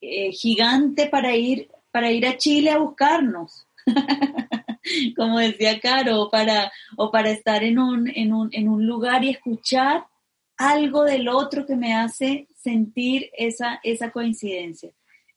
eh, 0.00 0.32
gigante 0.32 1.06
para 1.06 1.36
ir, 1.36 1.70
para 1.98 2.12
ir 2.12 2.28
a 2.28 2.36
Chile 2.36 2.70
a 2.70 2.78
buscarnos. 2.78 3.66
como 5.16 5.40
decía 5.40 5.80
Caro, 5.80 6.22
o 6.22 6.30
para, 6.30 6.70
o 6.96 7.10
para 7.10 7.30
estar 7.30 7.64
en 7.64 7.80
un, 7.80 8.08
en, 8.08 8.32
un, 8.32 8.50
en 8.52 8.68
un 8.68 8.86
lugar 8.86 9.24
y 9.24 9.30
escuchar 9.30 10.06
algo 10.56 11.02
del 11.02 11.28
otro 11.28 11.66
que 11.66 11.74
me 11.74 11.94
hace 11.94 12.46
sentir 12.54 13.30
esa, 13.36 13.80
esa 13.82 14.12
coincidencia. 14.12 14.92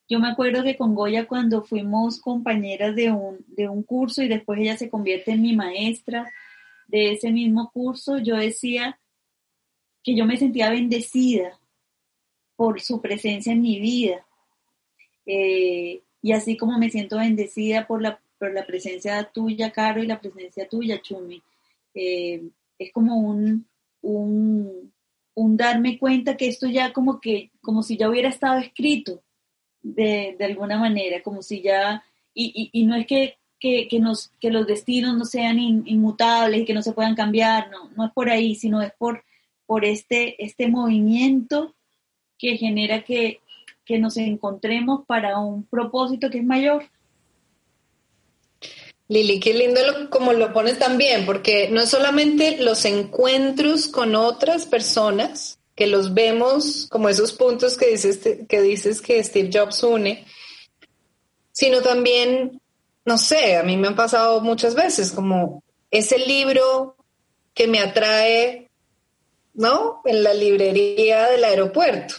Yo 0.08 0.20
me 0.20 0.28
acuerdo 0.28 0.62
que 0.62 0.76
con 0.76 0.94
Goya 0.94 1.26
cuando 1.26 1.64
fuimos 1.64 2.20
compañeras 2.20 2.94
de 2.94 3.10
un, 3.10 3.44
de 3.48 3.68
un 3.68 3.82
curso 3.82 4.22
y 4.22 4.28
después 4.28 4.60
ella 4.60 4.76
se 4.76 4.88
convierte 4.88 5.32
en 5.32 5.42
mi 5.42 5.56
maestra 5.56 6.32
de 6.86 7.10
ese 7.10 7.32
mismo 7.32 7.72
curso, 7.72 8.18
yo 8.18 8.36
decía, 8.36 9.00
que 10.04 10.14
yo 10.14 10.26
me 10.26 10.36
sentía 10.36 10.70
bendecida 10.70 11.58
por 12.54 12.80
su 12.80 13.00
presencia 13.00 13.52
en 13.52 13.62
mi 13.62 13.80
vida. 13.80 14.24
Eh, 15.26 16.02
y 16.22 16.32
así 16.32 16.56
como 16.56 16.78
me 16.78 16.88
siento 16.88 17.18
bendecida 17.18 17.86
por 17.86 18.00
la, 18.00 18.20
por 18.38 18.54
la 18.54 18.64
presencia 18.64 19.24
tuya, 19.24 19.72
Caro, 19.72 20.02
y 20.02 20.06
la 20.06 20.20
presencia 20.20 20.68
tuya, 20.68 21.02
Chumi. 21.02 21.42
Eh, 21.94 22.42
es 22.78 22.92
como 22.92 23.16
un, 23.16 23.66
un, 24.00 24.92
un, 25.34 25.56
darme 25.56 25.98
cuenta 25.98 26.36
que 26.36 26.46
esto 26.46 26.68
ya 26.68 26.92
como 26.92 27.20
que, 27.20 27.50
como 27.60 27.82
si 27.82 27.96
ya 27.96 28.08
hubiera 28.08 28.28
estado 28.28 28.60
escrito 28.60 29.22
de, 29.82 30.36
de 30.38 30.44
alguna 30.44 30.78
manera, 30.78 31.22
como 31.22 31.42
si 31.42 31.60
ya, 31.60 32.04
y, 32.32 32.70
y, 32.72 32.84
no 32.86 32.94
es 32.94 33.06
que, 33.06 33.36
que, 33.58 33.88
que, 33.88 33.98
nos, 33.98 34.28
que 34.40 34.50
los 34.50 34.66
destinos 34.66 35.16
no 35.16 35.24
sean 35.24 35.58
inmutables 35.58 36.62
y 36.62 36.64
que 36.64 36.74
no 36.74 36.82
se 36.82 36.92
puedan 36.92 37.16
cambiar, 37.16 37.70
no, 37.70 37.90
no 37.90 38.06
es 38.06 38.12
por 38.12 38.30
ahí, 38.30 38.54
sino 38.54 38.80
es 38.80 38.92
por, 38.96 39.24
por 39.66 39.84
este, 39.84 40.42
este 40.42 40.68
movimiento 40.68 41.74
que 42.38 42.56
genera 42.56 43.04
que, 43.04 43.41
que 43.84 43.98
nos 43.98 44.16
encontremos 44.16 45.04
para 45.06 45.38
un 45.38 45.64
propósito 45.64 46.30
que 46.30 46.38
es 46.38 46.44
mayor. 46.44 46.84
Lili, 49.08 49.40
qué 49.40 49.52
lindo 49.52 49.80
como 50.10 50.32
lo 50.32 50.52
pones 50.52 50.78
también, 50.78 51.26
porque 51.26 51.68
no 51.70 51.86
solamente 51.86 52.58
los 52.58 52.84
encuentros 52.84 53.88
con 53.88 54.14
otras 54.14 54.64
personas, 54.64 55.58
que 55.74 55.86
los 55.86 56.14
vemos 56.14 56.86
como 56.90 57.08
esos 57.08 57.32
puntos 57.32 57.76
que 57.76 57.90
dices 57.90 58.18
que, 58.48 58.60
dices 58.60 59.00
que 59.00 59.22
Steve 59.24 59.50
Jobs 59.52 59.82
une, 59.82 60.24
sino 61.50 61.80
también, 61.80 62.60
no 63.04 63.18
sé, 63.18 63.56
a 63.56 63.62
mí 63.62 63.76
me 63.76 63.88
han 63.88 63.96
pasado 63.96 64.40
muchas 64.40 64.74
veces 64.74 65.12
como 65.12 65.62
ese 65.90 66.18
libro 66.18 66.96
que 67.54 67.66
me 67.66 67.80
atrae, 67.80 68.70
¿no? 69.54 70.00
En 70.04 70.22
la 70.22 70.32
librería 70.32 71.28
del 71.28 71.44
aeropuerto 71.44 72.14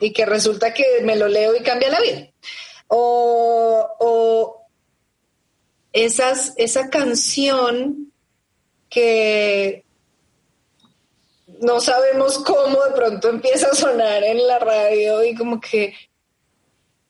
y 0.00 0.12
que 0.12 0.26
resulta 0.26 0.72
que 0.72 0.84
me 1.02 1.14
lo 1.14 1.28
leo 1.28 1.54
y 1.54 1.62
cambia 1.62 1.90
la 1.90 2.00
vida. 2.00 2.30
O, 2.88 3.86
o 4.00 4.66
esa 5.92 6.90
canción 6.90 8.12
que 8.88 9.84
no 11.60 11.80
sabemos 11.80 12.38
cómo 12.38 12.82
de 12.84 12.92
pronto 12.92 13.28
empieza 13.28 13.68
a 13.68 13.74
sonar 13.74 14.24
en 14.24 14.46
la 14.46 14.58
radio 14.58 15.22
y 15.22 15.34
como 15.34 15.60
que 15.60 15.94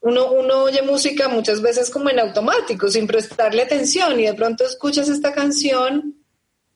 uno, 0.00 0.32
uno 0.32 0.64
oye 0.64 0.82
música 0.82 1.28
muchas 1.28 1.62
veces 1.62 1.90
como 1.90 2.10
en 2.10 2.18
automático, 2.18 2.88
sin 2.88 3.06
prestarle 3.06 3.62
atención 3.62 4.18
y 4.18 4.24
de 4.24 4.34
pronto 4.34 4.64
escuchas 4.64 5.08
esta 5.08 5.32
canción 5.32 6.16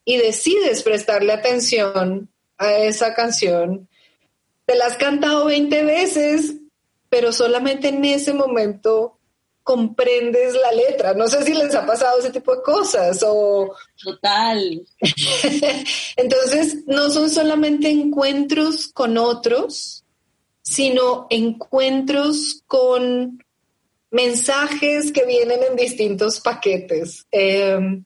y 0.04 0.18
decides 0.18 0.82
prestarle 0.82 1.32
atención 1.32 2.30
a 2.58 2.74
esa 2.74 3.14
canción 3.14 3.88
te 4.66 4.74
la 4.74 4.86
has 4.86 4.96
cantado 4.96 5.46
20 5.46 5.84
veces, 5.84 6.54
pero 7.08 7.32
solamente 7.32 7.88
en 7.88 8.04
ese 8.04 8.32
momento 8.32 9.18
comprendes 9.62 10.54
la 10.54 10.72
letra. 10.72 11.14
No 11.14 11.26
sé 11.26 11.42
si 11.42 11.54
les 11.54 11.74
ha 11.74 11.86
pasado 11.86 12.20
ese 12.20 12.30
tipo 12.30 12.54
de 12.54 12.62
cosas 12.62 13.24
o... 13.26 13.74
Total. 14.02 14.86
Entonces, 16.16 16.86
no 16.86 17.10
son 17.10 17.30
solamente 17.30 17.88
encuentros 17.88 18.88
con 18.88 19.16
otros, 19.16 20.04
sino 20.62 21.26
encuentros 21.30 22.62
con 22.66 23.42
mensajes 24.10 25.10
que 25.10 25.24
vienen 25.24 25.60
en 25.68 25.76
distintos 25.76 26.40
paquetes 26.40 27.26
em, 27.32 28.04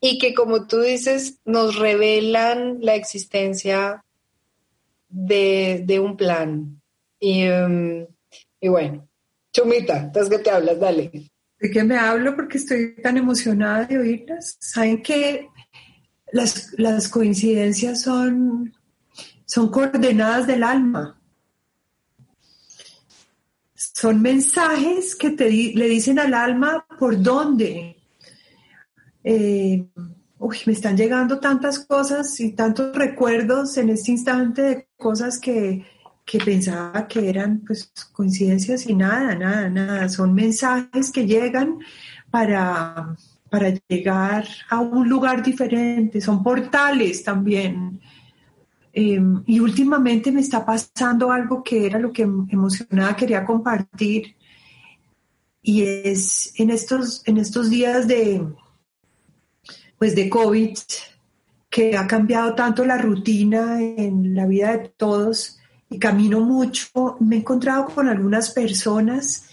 y 0.00 0.18
que, 0.18 0.34
como 0.34 0.66
tú 0.66 0.80
dices, 0.80 1.38
nos 1.44 1.76
revelan 1.76 2.78
la 2.80 2.96
existencia 2.96 4.04
de, 5.12 6.00
un 6.00 6.16
plan. 6.16 6.80
Em, 7.20 8.06
y, 8.60 8.68
bueno, 8.68 9.08
Chumita, 9.52 9.98
entonces 9.98 10.36
que 10.36 10.42
te 10.42 10.50
hablas, 10.50 10.80
dale. 10.80 11.30
¿De 11.60 11.70
qué 11.70 11.84
me 11.84 11.96
hablo? 11.96 12.34
Porque 12.34 12.58
estoy 12.58 12.96
tan 12.96 13.16
emocionada 13.16 13.84
de 13.84 13.98
oírlas. 13.98 14.56
Saben 14.58 15.02
que 15.02 15.48
las, 16.32 16.72
las 16.78 17.08
coincidencias 17.08 18.02
son, 18.02 18.74
son 19.44 19.70
coordenadas 19.70 20.46
del 20.46 20.64
alma. 20.64 21.20
Son 23.74 24.20
mensajes 24.20 25.14
que 25.14 25.30
te 25.30 25.48
le 25.50 25.88
dicen 25.88 26.18
al 26.18 26.34
alma 26.34 26.84
por 26.98 27.22
dónde. 27.22 27.96
Eh, 29.22 29.86
uy, 30.38 30.56
me 30.66 30.72
están 30.72 30.96
llegando 30.96 31.38
tantas 31.38 31.78
cosas 31.80 32.40
y 32.40 32.52
tantos 32.52 32.96
recuerdos 32.96 33.76
en 33.76 33.90
este 33.90 34.10
instante 34.10 34.62
de 34.62 34.88
cosas 35.02 35.38
que, 35.38 35.84
pensaba 36.44 37.06
que 37.08 37.28
eran 37.28 37.62
pues 37.66 37.92
coincidencias 38.12 38.86
y 38.86 38.94
nada, 38.94 39.34
nada, 39.34 39.68
nada. 39.68 40.08
Son 40.08 40.32
mensajes 40.32 41.10
que 41.10 41.26
llegan 41.26 41.78
para, 42.30 43.16
para 43.50 43.74
llegar 43.88 44.46
a 44.70 44.80
un 44.80 45.08
lugar 45.08 45.42
diferente, 45.42 46.20
son 46.20 46.42
portales 46.42 47.22
también. 47.22 48.00
Em, 48.94 49.42
y 49.46 49.58
últimamente 49.60 50.30
me 50.30 50.40
está 50.40 50.64
pasando 50.64 51.32
algo 51.32 51.62
que 51.62 51.86
era 51.86 51.98
lo 51.98 52.12
que 52.12 52.22
emocionada 52.22 53.16
quería 53.16 53.44
compartir. 53.44 54.36
Y 55.60 55.82
es 55.82 56.52
en 56.58 56.70
estos, 56.70 57.22
en 57.26 57.36
estos 57.38 57.68
días 57.68 58.08
de, 58.08 58.46
pues 59.98 60.14
de 60.14 60.28
COVID, 60.28 60.76
que 61.72 61.96
ha 61.96 62.06
cambiado 62.06 62.54
tanto 62.54 62.84
la 62.84 62.98
rutina 62.98 63.80
en 63.80 64.34
la 64.34 64.44
vida 64.44 64.76
de 64.76 64.88
todos 64.90 65.58
y 65.88 65.98
camino 65.98 66.40
mucho, 66.40 67.16
me 67.20 67.36
he 67.36 67.38
encontrado 67.38 67.86
con 67.86 68.10
algunas 68.10 68.50
personas 68.50 69.46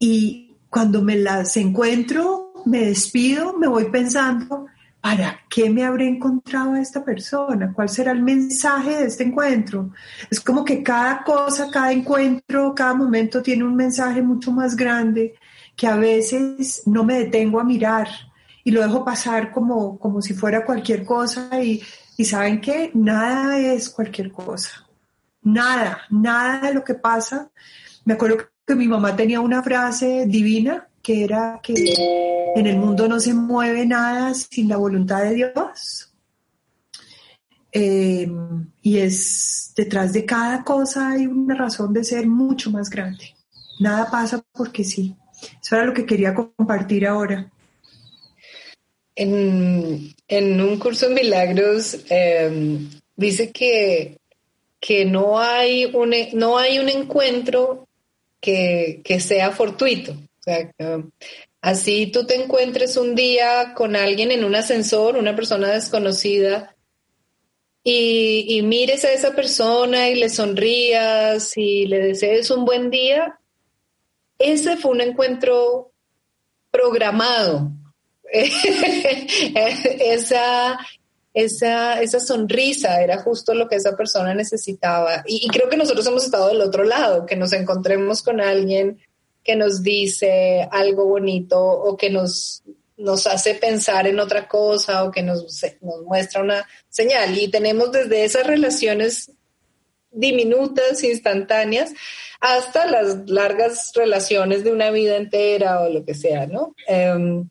y 0.00 0.56
cuando 0.68 1.02
me 1.02 1.14
las 1.14 1.56
encuentro, 1.56 2.52
me 2.66 2.86
despido, 2.86 3.56
me 3.56 3.68
voy 3.68 3.84
pensando, 3.92 4.66
¿para 5.00 5.38
qué 5.48 5.70
me 5.70 5.84
habré 5.84 6.08
encontrado 6.08 6.72
a 6.72 6.80
esta 6.80 7.04
persona? 7.04 7.72
¿Cuál 7.72 7.88
será 7.88 8.10
el 8.10 8.24
mensaje 8.24 8.96
de 8.96 9.04
este 9.04 9.22
encuentro? 9.22 9.90
Es 10.32 10.40
como 10.40 10.64
que 10.64 10.82
cada 10.82 11.22
cosa, 11.22 11.70
cada 11.70 11.92
encuentro, 11.92 12.74
cada 12.74 12.94
momento 12.94 13.40
tiene 13.40 13.62
un 13.62 13.76
mensaje 13.76 14.20
mucho 14.20 14.50
más 14.50 14.74
grande 14.74 15.36
que 15.76 15.86
a 15.86 15.94
veces 15.94 16.82
no 16.86 17.04
me 17.04 17.20
detengo 17.20 17.60
a 17.60 17.64
mirar 17.64 18.08
y 18.70 18.72
lo 18.72 18.82
dejo 18.82 19.04
pasar 19.04 19.50
como, 19.50 19.98
como 19.98 20.22
si 20.22 20.32
fuera 20.32 20.64
cualquier 20.64 21.04
cosa 21.04 21.60
y, 21.60 21.82
y 22.16 22.24
saben 22.24 22.60
que 22.60 22.92
nada 22.94 23.58
es 23.58 23.90
cualquier 23.90 24.30
cosa. 24.30 24.86
Nada, 25.42 26.02
nada 26.08 26.68
de 26.68 26.74
lo 26.74 26.84
que 26.84 26.94
pasa. 26.94 27.50
Me 28.04 28.14
acuerdo 28.14 28.36
que 28.64 28.76
mi 28.76 28.86
mamá 28.86 29.16
tenía 29.16 29.40
una 29.40 29.60
frase 29.60 30.24
divina 30.28 30.86
que 31.02 31.24
era 31.24 31.58
que 31.60 31.74
en 32.54 32.64
el 32.64 32.76
mundo 32.76 33.08
no 33.08 33.18
se 33.18 33.34
mueve 33.34 33.84
nada 33.86 34.34
sin 34.34 34.68
la 34.68 34.76
voluntad 34.76 35.24
de 35.24 35.34
Dios. 35.34 36.14
Em, 37.72 38.70
y 38.82 38.98
es 38.98 39.72
detrás 39.74 40.12
de 40.12 40.24
cada 40.24 40.62
cosa 40.62 41.10
hay 41.10 41.26
una 41.26 41.56
razón 41.56 41.92
de 41.92 42.04
ser 42.04 42.28
mucho 42.28 42.70
más 42.70 42.88
grande. 42.88 43.34
Nada 43.80 44.08
pasa 44.08 44.40
porque 44.52 44.84
sí. 44.84 45.16
Eso 45.60 45.74
era 45.74 45.86
lo 45.86 45.92
que 45.92 46.06
quería 46.06 46.36
compartir 46.36 47.04
ahora 47.04 47.50
en, 49.20 50.60
un 50.60 50.78
curso 50.78 51.08
de 51.08 51.14
milagros 51.14 51.98
em, 52.08 52.88
dice 53.16 53.52
que, 53.52 54.18
que 54.80 55.04
no, 55.04 55.38
hay 55.38 55.84
un, 55.84 56.14
no 56.32 56.58
hay 56.58 56.78
un 56.78 56.88
encuentro 56.88 57.86
que, 58.40 59.02
sea 59.20 59.50
fortuito. 59.50 60.14
así 61.60 62.06
tú 62.06 62.24
te 62.26 62.36
encuentres 62.36 62.96
un 62.96 63.14
día 63.14 63.74
con 63.74 63.94
alguien 63.94 64.30
en 64.30 64.44
un 64.44 64.54
ascensor, 64.54 65.16
una 65.16 65.36
persona 65.36 65.70
desconocida, 65.70 66.74
y, 67.82 68.44
y, 68.46 68.62
mires 68.62 69.04
a 69.04 69.12
esa 69.12 69.34
persona 69.34 70.10
y 70.10 70.14
le 70.14 70.28
sonrías 70.28 71.56
y 71.56 71.86
le 71.86 71.98
desees 71.98 72.50
un 72.50 72.66
buen 72.66 72.90
día, 72.90 73.38
ese 74.38 74.76
fue 74.76 74.92
un 74.92 75.00
encuentro 75.00 75.90
programado, 76.70 77.72
esa, 79.52 80.78
esa, 81.34 82.00
esa 82.02 82.20
sonrisa 82.20 83.00
era 83.02 83.22
justo 83.22 83.54
lo 83.54 83.68
que 83.68 83.76
esa 83.76 83.96
persona 83.96 84.34
necesitaba. 84.34 85.22
Y, 85.26 85.48
creo 85.48 85.68
que 85.68 85.76
nosotros 85.76 86.06
hemos 86.06 86.24
estado 86.24 86.48
del 86.48 86.60
otro 86.60 86.84
lado, 86.84 87.26
que 87.26 87.36
nos 87.36 87.52
encontremos 87.52 88.22
con 88.22 88.40
alguien 88.40 89.00
que 89.42 89.56
nos 89.56 89.82
dice 89.82 90.68
algo 90.70 91.06
bonito 91.06 91.58
o 91.58 91.96
que 91.96 92.10
nos, 92.10 92.62
nos 92.96 93.26
hace 93.26 93.54
pensar 93.54 94.06
en 94.06 94.20
otra 94.20 94.46
cosa 94.46 95.04
o 95.04 95.10
que 95.10 95.22
nos, 95.22 95.44
nos 95.80 96.02
muestra 96.02 96.42
una 96.42 96.66
señal. 96.88 97.36
Y 97.38 97.48
tenemos 97.48 97.90
desde 97.90 98.24
esas 98.24 98.46
relaciones 98.46 99.32
diminutas, 100.10 101.02
instantáneas, 101.04 101.92
hasta 102.40 102.86
las 102.86 103.28
largas 103.30 103.92
relaciones 103.94 104.64
de 104.64 104.72
una 104.72 104.90
vida 104.90 105.16
entera 105.16 105.80
o 105.80 105.88
lo 105.88 106.04
que 106.04 106.14
sea, 106.14 106.46
¿no? 106.46 106.74
Em, 106.86 107.48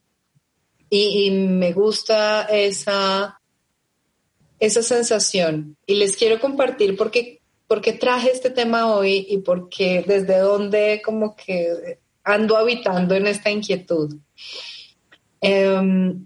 y, 0.89 1.31
me 1.31 1.73
gusta 1.73 2.43
esa, 2.43 3.39
esa 4.59 4.83
sensación 4.83 5.77
y 5.85 5.95
les 5.95 6.15
quiero 6.15 6.39
compartir 6.39 6.97
porque, 6.97 7.41
porque 7.67 7.93
traje 7.93 8.31
este 8.31 8.49
tema 8.49 8.93
hoy 8.93 9.27
y 9.29 9.39
porque 9.39 10.03
desde 10.07 10.39
dónde 10.39 11.01
como 11.03 11.35
que 11.35 11.99
ando 12.23 12.57
habitando 12.57 13.15
en 13.15 13.27
esta 13.27 13.49
inquietud. 13.49 14.15
Em, 15.41 16.25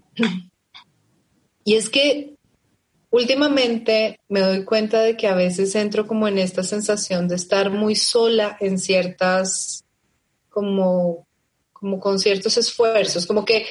y 1.64 1.74
es 1.74 1.88
que 1.88 2.34
últimamente 3.10 4.18
me 4.28 4.40
doy 4.40 4.64
cuenta 4.64 5.00
de 5.00 5.16
que 5.16 5.28
a 5.28 5.34
veces 5.34 5.74
entro 5.76 6.06
como 6.06 6.26
en 6.26 6.38
esta 6.38 6.62
sensación 6.62 7.28
de 7.28 7.36
estar 7.36 7.70
muy 7.70 7.94
sola 7.94 8.56
en 8.60 8.78
ciertas, 8.78 9.84
como, 10.50 11.26
como 11.72 12.00
con 12.00 12.18
ciertos 12.18 12.56
esfuerzos, 12.56 13.24
como 13.26 13.44
que 13.44 13.66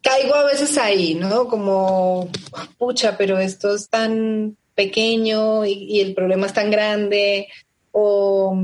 caigo 0.00 0.34
a 0.34 0.44
veces 0.44 0.76
ahí, 0.78 1.14
¿no? 1.14 1.48
Como, 1.48 2.30
pucha, 2.78 3.16
pero 3.16 3.38
esto 3.38 3.74
es 3.74 3.88
tan 3.88 4.56
pequeño 4.74 5.64
y, 5.64 6.00
el 6.00 6.14
problema 6.14 6.46
es 6.46 6.54
tan 6.54 6.70
grande, 6.70 7.48
o, 7.90 8.56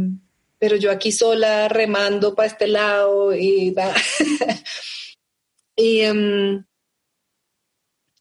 pero 0.58 0.76
yo 0.76 0.90
aquí 0.90 1.12
sola 1.12 1.68
remando 1.68 2.34
para 2.34 2.48
este 2.48 2.66
lado 2.66 3.34
y 3.34 3.74
y, 5.76 6.00
em, 6.00 6.64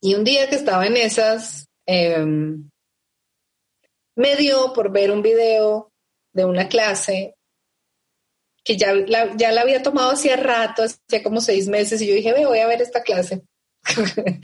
y 0.00 0.14
un 0.14 0.24
día 0.24 0.48
que 0.48 0.56
estaba 0.56 0.86
en 0.86 0.96
esas, 0.96 1.68
em, 1.86 2.68
me 4.14 4.36
dio 4.36 4.72
por 4.72 4.92
ver 4.92 5.10
un 5.10 5.22
video 5.22 5.90
de 6.32 6.44
una 6.44 6.68
clase 6.68 7.37
que 8.68 8.76
ya 8.76 8.92
la, 8.92 9.34
ya 9.34 9.50
la 9.50 9.62
había 9.62 9.82
tomado 9.82 10.10
hacía 10.10 10.36
rato, 10.36 10.82
hacía 10.82 11.22
como 11.22 11.40
seis 11.40 11.68
meses, 11.68 12.02
y 12.02 12.06
yo 12.06 12.14
dije, 12.14 12.34
voy 12.44 12.58
a 12.58 12.66
ver 12.66 12.82
esta 12.82 13.02
clase. 13.02 13.40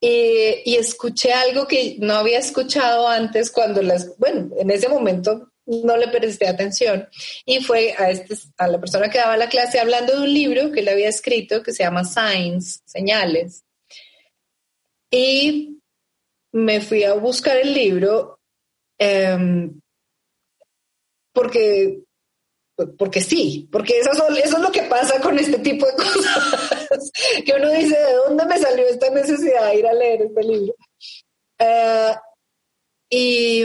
y, 0.00 0.76
escuché 0.76 1.34
algo 1.34 1.68
que 1.68 1.96
no 1.98 2.14
había 2.14 2.38
escuchado 2.38 3.06
antes 3.06 3.50
cuando 3.50 3.82
las, 3.82 4.16
bueno, 4.16 4.48
en 4.58 4.70
ese 4.70 4.88
momento 4.88 5.52
no 5.66 5.98
le 5.98 6.08
presté 6.08 6.48
atención. 6.48 7.06
Y 7.44 7.62
fue 7.62 7.92
a, 7.98 8.10
este, 8.10 8.34
a 8.56 8.66
la 8.66 8.80
persona 8.80 9.10
que 9.10 9.18
daba 9.18 9.36
la 9.36 9.50
clase 9.50 9.78
hablando 9.78 10.14
de 10.14 10.22
un 10.22 10.32
libro 10.32 10.72
que 10.72 10.80
le 10.80 10.92
había 10.92 11.10
escrito 11.10 11.62
que 11.62 11.74
se 11.74 11.82
llama 11.82 12.04
Signs, 12.04 12.80
Señales. 12.86 13.62
Y 15.10 15.82
me 16.52 16.80
fui 16.80 17.04
a 17.04 17.12
buscar 17.12 17.58
el 17.58 17.74
libro 17.74 18.40
em, 18.98 19.78
porque 21.34 22.04
porque 22.98 23.20
sí, 23.20 23.68
porque 23.70 23.98
eso, 23.98 24.10
eso 24.10 24.56
es 24.56 24.62
lo 24.62 24.70
que 24.70 24.82
pasa 24.82 25.20
con 25.20 25.38
este 25.38 25.58
tipo 25.58 25.86
de 25.86 25.92
cosas, 25.96 27.10
que 27.44 27.52
uno 27.52 27.70
dice, 27.70 27.98
¿de 27.98 28.14
dónde 28.26 28.46
me 28.46 28.58
salió 28.58 28.86
esta 28.86 29.10
necesidad 29.10 29.66
de 29.66 29.78
ir 29.78 29.86
a 29.86 29.92
leer 29.92 30.22
este 30.22 30.42
libro? 30.42 30.74
Eh, 31.58 32.14
y, 33.10 33.64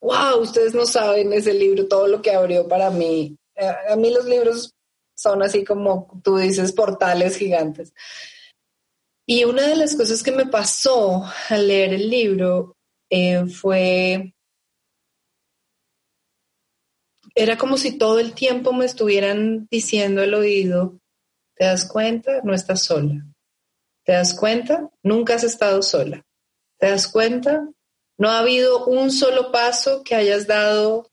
wow, 0.00 0.40
ustedes 0.40 0.74
no 0.74 0.86
saben 0.86 1.32
ese 1.32 1.54
libro, 1.54 1.86
todo 1.86 2.06
lo 2.08 2.22
que 2.22 2.32
abrió 2.32 2.66
para 2.66 2.90
mí. 2.90 3.36
Eh, 3.54 3.72
a 3.90 3.96
mí 3.96 4.10
los 4.10 4.24
libros 4.24 4.74
son 5.14 5.42
así 5.42 5.64
como 5.64 6.20
tú 6.24 6.36
dices, 6.36 6.72
portales 6.72 7.36
gigantes. 7.36 7.92
Y 9.26 9.44
una 9.44 9.68
de 9.68 9.76
las 9.76 9.94
cosas 9.94 10.22
que 10.22 10.32
me 10.32 10.46
pasó 10.46 11.24
al 11.48 11.68
leer 11.68 11.94
el 11.94 12.10
libro 12.10 12.76
eh, 13.08 13.46
fue 13.46 14.31
era 17.34 17.56
como 17.56 17.76
si 17.76 17.98
todo 17.98 18.18
el 18.18 18.34
tiempo 18.34 18.72
me 18.72 18.84
estuvieran 18.84 19.66
diciendo 19.70 20.22
al 20.22 20.34
oído, 20.34 20.98
¿te 21.56 21.64
das 21.64 21.86
cuenta? 21.86 22.40
No 22.42 22.54
estás 22.54 22.82
sola. 22.84 23.24
¿Te 24.04 24.12
das 24.12 24.34
cuenta? 24.34 24.90
Nunca 25.02 25.34
has 25.34 25.44
estado 25.44 25.82
sola. 25.82 26.24
¿Te 26.78 26.88
das 26.88 27.06
cuenta? 27.08 27.68
No 28.18 28.30
ha 28.30 28.40
habido 28.40 28.86
un 28.86 29.10
solo 29.10 29.52
paso 29.52 30.02
que 30.02 30.14
hayas 30.14 30.46
dado 30.46 31.10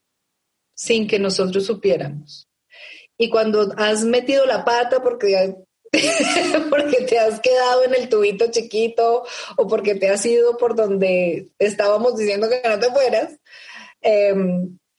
sin 0.73 1.08
que 1.08 1.19
nosotros 1.19 1.65
supiéramos. 1.65 2.47
Y 3.17 3.29
cuando 3.29 3.73
has 3.77 4.03
metido 4.03 4.45
la 4.45 4.63
pata 4.65 5.01
porque, 5.01 5.55
porque 6.69 7.01
te 7.01 7.19
has 7.19 7.39
quedado 7.39 7.84
en 7.84 7.95
el 7.95 8.10
tubito 8.10 8.49
chiquito 8.49 9.23
o 9.58 9.67
porque 9.67 9.95
te 9.95 10.10
has 10.10 10.25
ido 10.25 10.58
por 10.58 10.75
donde 10.75 11.49
estábamos 11.60 12.17
diciendo 12.17 12.49
que 12.49 12.67
no 12.67 12.79
te 12.79 12.89
fueras, 12.89 13.38
eh, 14.01 14.34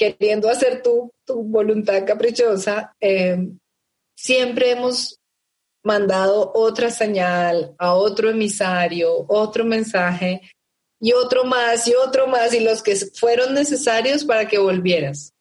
queriendo 0.00 0.48
hacer 0.48 0.82
tu, 0.82 1.12
tu 1.26 1.42
voluntad 1.42 2.06
caprichosa, 2.06 2.96
eh, 2.98 3.36
siempre 4.16 4.70
hemos 4.70 5.20
mandado 5.84 6.52
otra 6.54 6.90
señal 6.90 7.74
a 7.78 7.94
otro 7.94 8.30
emisario, 8.30 9.26
otro 9.28 9.62
mensaje 9.62 10.40
y 10.98 11.12
otro 11.12 11.44
más 11.44 11.86
y 11.86 11.94
otro 11.94 12.26
más 12.26 12.54
y 12.54 12.60
los 12.60 12.82
que 12.82 12.96
fueron 12.96 13.52
necesarios 13.52 14.24
para 14.24 14.48
que 14.48 14.58
volvieras. 14.58 15.34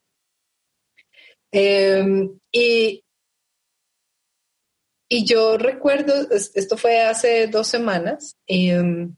Eh, 1.52 2.28
y, 2.52 3.02
y 5.08 5.24
yo 5.24 5.56
recuerdo, 5.56 6.12
esto 6.30 6.76
fue 6.76 7.00
hace 7.00 7.46
dos 7.46 7.66
semanas, 7.66 8.36
eh, 8.46 9.08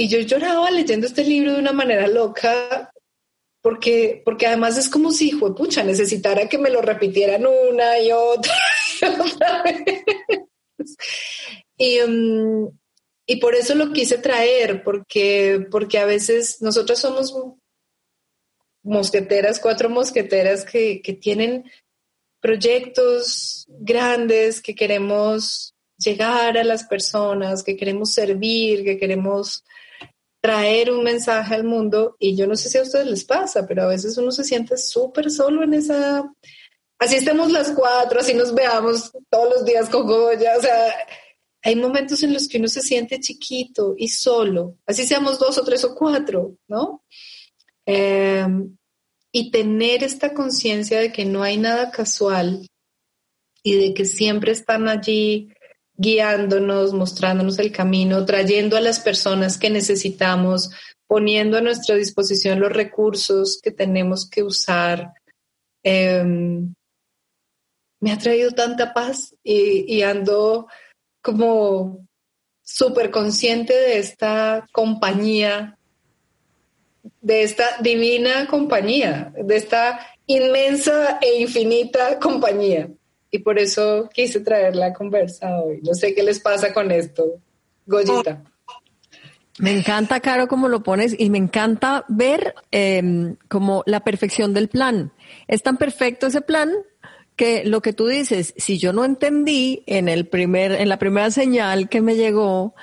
y 0.00 0.08
yo 0.08 0.18
lloraba 0.20 0.70
leyendo 0.70 1.06
este 1.06 1.22
libro 1.22 1.52
de 1.52 1.58
una 1.58 1.72
manera 1.72 2.06
loca, 2.06 2.90
porque, 3.60 4.22
porque 4.24 4.46
además 4.46 4.78
es 4.78 4.88
como 4.88 5.10
si, 5.12 5.32
pucha, 5.32 5.82
necesitara 5.82 6.48
que 6.48 6.56
me 6.56 6.70
lo 6.70 6.80
repitieran 6.80 7.44
una 7.46 7.98
y 7.98 8.10
otra 8.10 8.54
y. 11.76 11.98
Mm, 12.00 12.68
y, 13.26 13.36
por 13.36 13.54
eso 13.54 13.74
lo 13.74 13.92
quise 13.92 14.16
traer, 14.16 14.82
porque, 14.82 15.66
porque 15.70 15.98
a 15.98 16.06
veces 16.06 16.62
nosotros 16.62 16.98
somos 16.98 17.34
mosqueteras, 18.82 19.60
cuatro 19.60 19.90
mosqueteras 19.90 20.64
que, 20.64 21.02
que 21.02 21.12
tienen 21.12 21.70
proyectos 22.40 23.66
grandes, 23.68 24.62
que 24.62 24.74
queremos 24.74 25.74
llegar 25.98 26.56
a 26.56 26.64
las 26.64 26.84
personas, 26.84 27.62
que 27.62 27.76
queremos 27.76 28.14
servir, 28.14 28.82
que 28.82 28.98
queremos 28.98 29.62
traer 30.40 30.90
un 30.90 31.04
mensaje 31.04 31.54
al 31.54 31.64
mundo 31.64 32.16
y 32.18 32.36
yo 32.36 32.46
no 32.46 32.56
sé 32.56 32.68
si 32.68 32.78
a 32.78 32.82
ustedes 32.82 33.06
les 33.06 33.24
pasa, 33.24 33.66
pero 33.66 33.82
a 33.82 33.88
veces 33.88 34.16
uno 34.16 34.32
se 34.32 34.44
siente 34.44 34.76
súper 34.76 35.30
solo 35.30 35.62
en 35.62 35.74
esa... 35.74 36.32
Así 36.98 37.16
estemos 37.16 37.50
las 37.50 37.72
cuatro, 37.72 38.20
así 38.20 38.34
nos 38.34 38.54
veamos 38.54 39.10
todos 39.30 39.54
los 39.54 39.64
días 39.64 39.88
con 39.88 40.06
Goya, 40.06 40.58
o 40.58 40.60
sea, 40.60 40.94
hay 41.62 41.76
momentos 41.76 42.22
en 42.22 42.34
los 42.34 42.46
que 42.46 42.58
uno 42.58 42.68
se 42.68 42.82
siente 42.82 43.20
chiquito 43.20 43.94
y 43.96 44.08
solo, 44.08 44.76
así 44.86 45.06
seamos 45.06 45.38
dos 45.38 45.56
o 45.56 45.64
tres 45.64 45.82
o 45.84 45.94
cuatro, 45.94 46.56
¿no? 46.68 47.04
Em, 47.86 48.76
y 49.32 49.50
tener 49.50 50.04
esta 50.04 50.34
conciencia 50.34 51.00
de 51.00 51.10
que 51.10 51.24
no 51.24 51.42
hay 51.42 51.56
nada 51.56 51.90
casual 51.90 52.66
y 53.62 53.76
de 53.76 53.94
que 53.94 54.04
siempre 54.04 54.52
están 54.52 54.88
allí 54.88 55.50
guiándonos, 56.00 56.94
mostrándonos 56.94 57.58
el 57.58 57.70
camino, 57.70 58.24
trayendo 58.24 58.78
a 58.78 58.80
las 58.80 59.00
personas 59.00 59.58
que 59.58 59.68
necesitamos, 59.68 60.70
poniendo 61.06 61.58
a 61.58 61.60
nuestra 61.60 61.94
disposición 61.94 62.58
los 62.58 62.72
recursos 62.72 63.60
que 63.62 63.70
tenemos 63.70 64.26
que 64.28 64.42
usar. 64.42 65.12
Em, 65.82 66.72
me 68.00 68.12
ha 68.12 68.18
traído 68.18 68.50
tanta 68.52 68.94
paz 68.94 69.34
y, 69.44 70.00
ando 70.00 70.68
como 71.22 72.08
súper 72.62 73.10
consciente 73.10 73.74
de 73.74 73.98
esta 73.98 74.66
compañía, 74.72 75.76
de 77.20 77.42
esta 77.42 77.76
divina 77.82 78.46
compañía, 78.46 79.34
de 79.36 79.56
esta 79.56 80.00
inmensa 80.26 81.18
e 81.20 81.42
infinita 81.42 82.18
compañía 82.18 82.88
y 83.30 83.38
por 83.40 83.58
eso 83.58 84.08
quise 84.12 84.40
traer 84.40 84.76
la 84.76 84.92
conversa 84.92 85.60
hoy. 85.60 85.80
No 85.82 85.94
sé 85.94 86.14
qué 86.14 86.22
les 86.22 86.40
pasa 86.40 86.72
con 86.72 86.90
esto, 86.90 87.40
Goyita. 87.86 88.42
Me 89.58 89.72
encanta, 89.72 90.20
Caro, 90.20 90.48
cómo 90.48 90.68
lo 90.68 90.82
pones 90.82 91.14
y 91.18 91.28
me 91.28 91.38
encanta 91.38 92.04
ver 92.08 92.54
em, 92.70 93.36
como 93.48 93.82
la 93.86 94.00
perfección 94.00 94.54
del 94.54 94.68
plan. 94.68 95.12
Es 95.48 95.62
tan 95.62 95.76
perfecto 95.76 96.28
ese 96.28 96.40
plan 96.40 96.72
que 97.36 97.64
lo 97.64 97.82
que 97.82 97.92
tú 97.92 98.06
dices, 98.06 98.54
si 98.56 98.78
yo 98.78 98.92
no 98.92 99.04
entendí 99.04 99.82
en 99.86 100.08
el 100.08 100.26
primer, 100.26 100.72
en 100.72 100.88
la 100.88 100.98
primera 100.98 101.30
señal 101.30 101.88
que 101.88 102.00
me 102.00 102.16
llegó, 102.16 102.74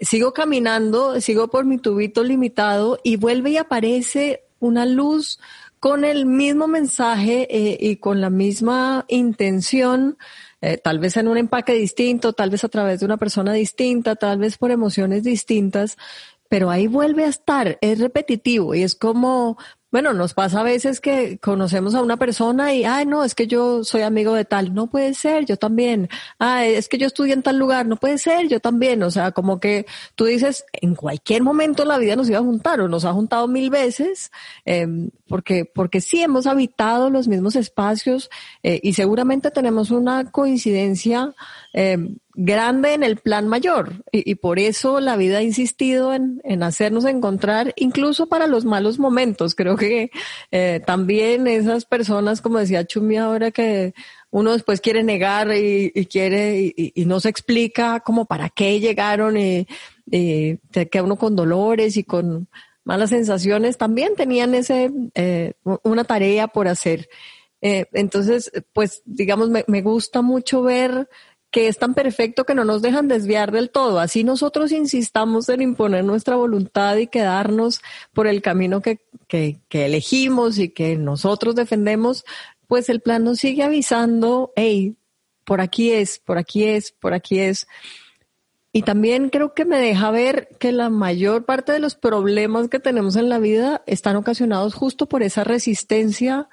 sigo 0.00 0.32
caminando, 0.32 1.20
sigo 1.20 1.48
por 1.48 1.64
mi 1.64 1.78
tubito 1.78 2.22
limitado 2.22 2.98
y 3.02 3.16
vuelve 3.16 3.50
y 3.50 3.56
aparece 3.56 4.44
una 4.60 4.86
luz 4.86 5.40
con 5.84 6.06
el 6.06 6.24
mismo 6.24 6.66
mensaje 6.66 7.46
eh, 7.50 7.76
y 7.78 7.96
con 7.96 8.22
la 8.22 8.30
misma 8.30 9.04
intención, 9.06 10.16
eh, 10.62 10.78
tal 10.78 10.98
vez 10.98 11.18
en 11.18 11.28
un 11.28 11.36
empaque 11.36 11.74
distinto, 11.74 12.32
tal 12.32 12.48
vez 12.48 12.64
a 12.64 12.70
través 12.70 13.00
de 13.00 13.04
una 13.04 13.18
persona 13.18 13.52
distinta, 13.52 14.16
tal 14.16 14.38
vez 14.38 14.56
por 14.56 14.70
emociones 14.70 15.24
distintas, 15.24 15.98
pero 16.48 16.70
ahí 16.70 16.86
vuelve 16.86 17.24
a 17.24 17.28
estar, 17.28 17.76
es 17.82 17.98
repetitivo 17.98 18.74
y 18.74 18.82
es 18.82 18.94
como 18.94 19.58
bueno, 19.94 20.12
nos 20.12 20.34
pasa 20.34 20.58
a 20.58 20.64
veces 20.64 21.00
que 21.00 21.38
conocemos 21.38 21.94
a 21.94 22.02
una 22.02 22.16
persona 22.16 22.74
y, 22.74 22.82
ay, 22.82 23.06
no, 23.06 23.22
es 23.22 23.36
que 23.36 23.46
yo 23.46 23.84
soy 23.84 24.02
amigo 24.02 24.34
de 24.34 24.44
tal, 24.44 24.74
no 24.74 24.88
puede 24.88 25.14
ser, 25.14 25.44
yo 25.44 25.56
también. 25.56 26.08
Ah, 26.40 26.66
es 26.66 26.88
que 26.88 26.98
yo 26.98 27.06
estudié 27.06 27.32
en 27.32 27.44
tal 27.44 27.58
lugar, 27.58 27.86
no 27.86 27.94
puede 27.94 28.18
ser, 28.18 28.48
yo 28.48 28.58
también. 28.58 29.04
O 29.04 29.12
sea, 29.12 29.30
como 29.30 29.60
que 29.60 29.86
tú 30.16 30.24
dices, 30.24 30.64
en 30.72 30.96
cualquier 30.96 31.44
momento 31.44 31.84
la 31.84 31.98
vida 31.98 32.16
nos 32.16 32.28
iba 32.28 32.40
a 32.40 32.42
juntar 32.42 32.80
o 32.80 32.88
nos 32.88 33.04
ha 33.04 33.12
juntado 33.12 33.46
mil 33.46 33.70
veces, 33.70 34.32
eh, 34.64 34.84
porque, 35.28 35.64
porque 35.64 36.00
sí 36.00 36.20
hemos 36.20 36.48
habitado 36.48 37.08
los 37.08 37.28
mismos 37.28 37.54
espacios 37.54 38.30
eh, 38.64 38.80
y 38.82 38.94
seguramente 38.94 39.52
tenemos 39.52 39.92
una 39.92 40.28
coincidencia 40.32 41.32
eh, 41.72 42.16
grande 42.34 42.94
en 42.94 43.02
el 43.02 43.16
plan 43.16 43.46
mayor 43.48 44.04
y, 44.10 44.34
por 44.34 44.58
eso 44.58 45.00
la 45.00 45.16
vida 45.16 45.38
ha 45.38 45.42
insistido 45.42 46.12
en, 46.12 46.40
en, 46.44 46.62
hacernos 46.62 47.04
encontrar 47.04 47.72
incluso 47.76 48.26
para 48.26 48.46
los 48.46 48.64
malos 48.64 48.98
momentos. 48.98 49.54
Creo 49.54 49.76
que 49.76 50.10
eh, 50.50 50.80
también 50.84 51.46
esas 51.46 51.84
personas, 51.84 52.40
como 52.40 52.58
decía 52.58 52.86
Chumi 52.86 53.16
ahora, 53.16 53.50
que 53.50 53.94
uno 54.30 54.52
después 54.52 54.80
quiere 54.80 55.04
negar 55.04 55.54
y, 55.54 55.90
quiere 56.06 56.74
y, 56.76 57.04
no 57.06 57.20
se 57.20 57.28
explica 57.28 58.00
como 58.00 58.24
para 58.26 58.50
qué 58.50 58.80
llegaron 58.80 59.36
y, 59.36 59.68
y 60.10 60.58
se 60.72 60.88
queda 60.88 61.04
uno 61.04 61.16
con 61.16 61.36
dolores 61.36 61.96
y 61.96 62.02
con 62.02 62.48
malas 62.84 63.10
sensaciones, 63.10 63.78
también 63.78 64.14
tenían 64.14 64.54
ese 64.54 64.90
eh, 65.14 65.54
una 65.82 66.04
tarea 66.04 66.48
por 66.48 66.68
hacer. 66.68 67.08
Eh, 67.62 67.86
entonces, 67.92 68.52
pues 68.72 69.02
digamos, 69.06 69.48
me, 69.48 69.64
me 69.68 69.80
gusta 69.80 70.20
mucho 70.20 70.62
ver 70.62 71.08
que 71.54 71.68
es 71.68 71.78
tan 71.78 71.94
perfecto 71.94 72.44
que 72.44 72.56
no 72.56 72.64
nos 72.64 72.82
dejan 72.82 73.06
desviar 73.06 73.52
del 73.52 73.70
todo. 73.70 74.00
Así 74.00 74.24
nosotros 74.24 74.72
insistamos 74.72 75.48
en 75.48 75.62
imponer 75.62 76.04
nuestra 76.04 76.34
voluntad 76.34 76.96
y 76.96 77.06
quedarnos 77.06 77.80
por 78.12 78.26
el 78.26 78.42
camino 78.42 78.82
que, 78.82 78.98
que, 79.28 79.60
elegimos 79.70 80.58
y 80.58 80.70
que 80.70 80.96
nosotros 80.96 81.54
defendemos, 81.54 82.24
pues 82.66 82.88
el 82.88 83.00
plan 83.00 83.22
nos 83.22 83.38
sigue 83.38 83.62
avisando, 83.62 84.52
hey, 84.56 84.96
por 85.44 85.60
aquí 85.60 85.92
es, 85.92 86.18
por 86.18 86.38
aquí 86.38 86.64
es, 86.64 86.90
por 86.90 87.14
aquí 87.14 87.38
es. 87.38 87.68
Y 88.72 88.82
también 88.82 89.28
creo 89.28 89.54
que 89.54 89.64
me 89.64 89.78
deja 89.78 90.10
ver 90.10 90.48
que 90.58 90.72
la 90.72 90.90
mayor 90.90 91.44
parte 91.44 91.70
de 91.70 91.78
los 91.78 91.94
problemas 91.94 92.68
que 92.68 92.80
tenemos 92.80 93.14
en 93.14 93.28
la 93.28 93.38
vida 93.38 93.84
están 93.86 94.16
ocasionados 94.16 94.74
justo 94.74 95.06
por 95.06 95.22
esa 95.22 95.44
resistencia 95.44 96.48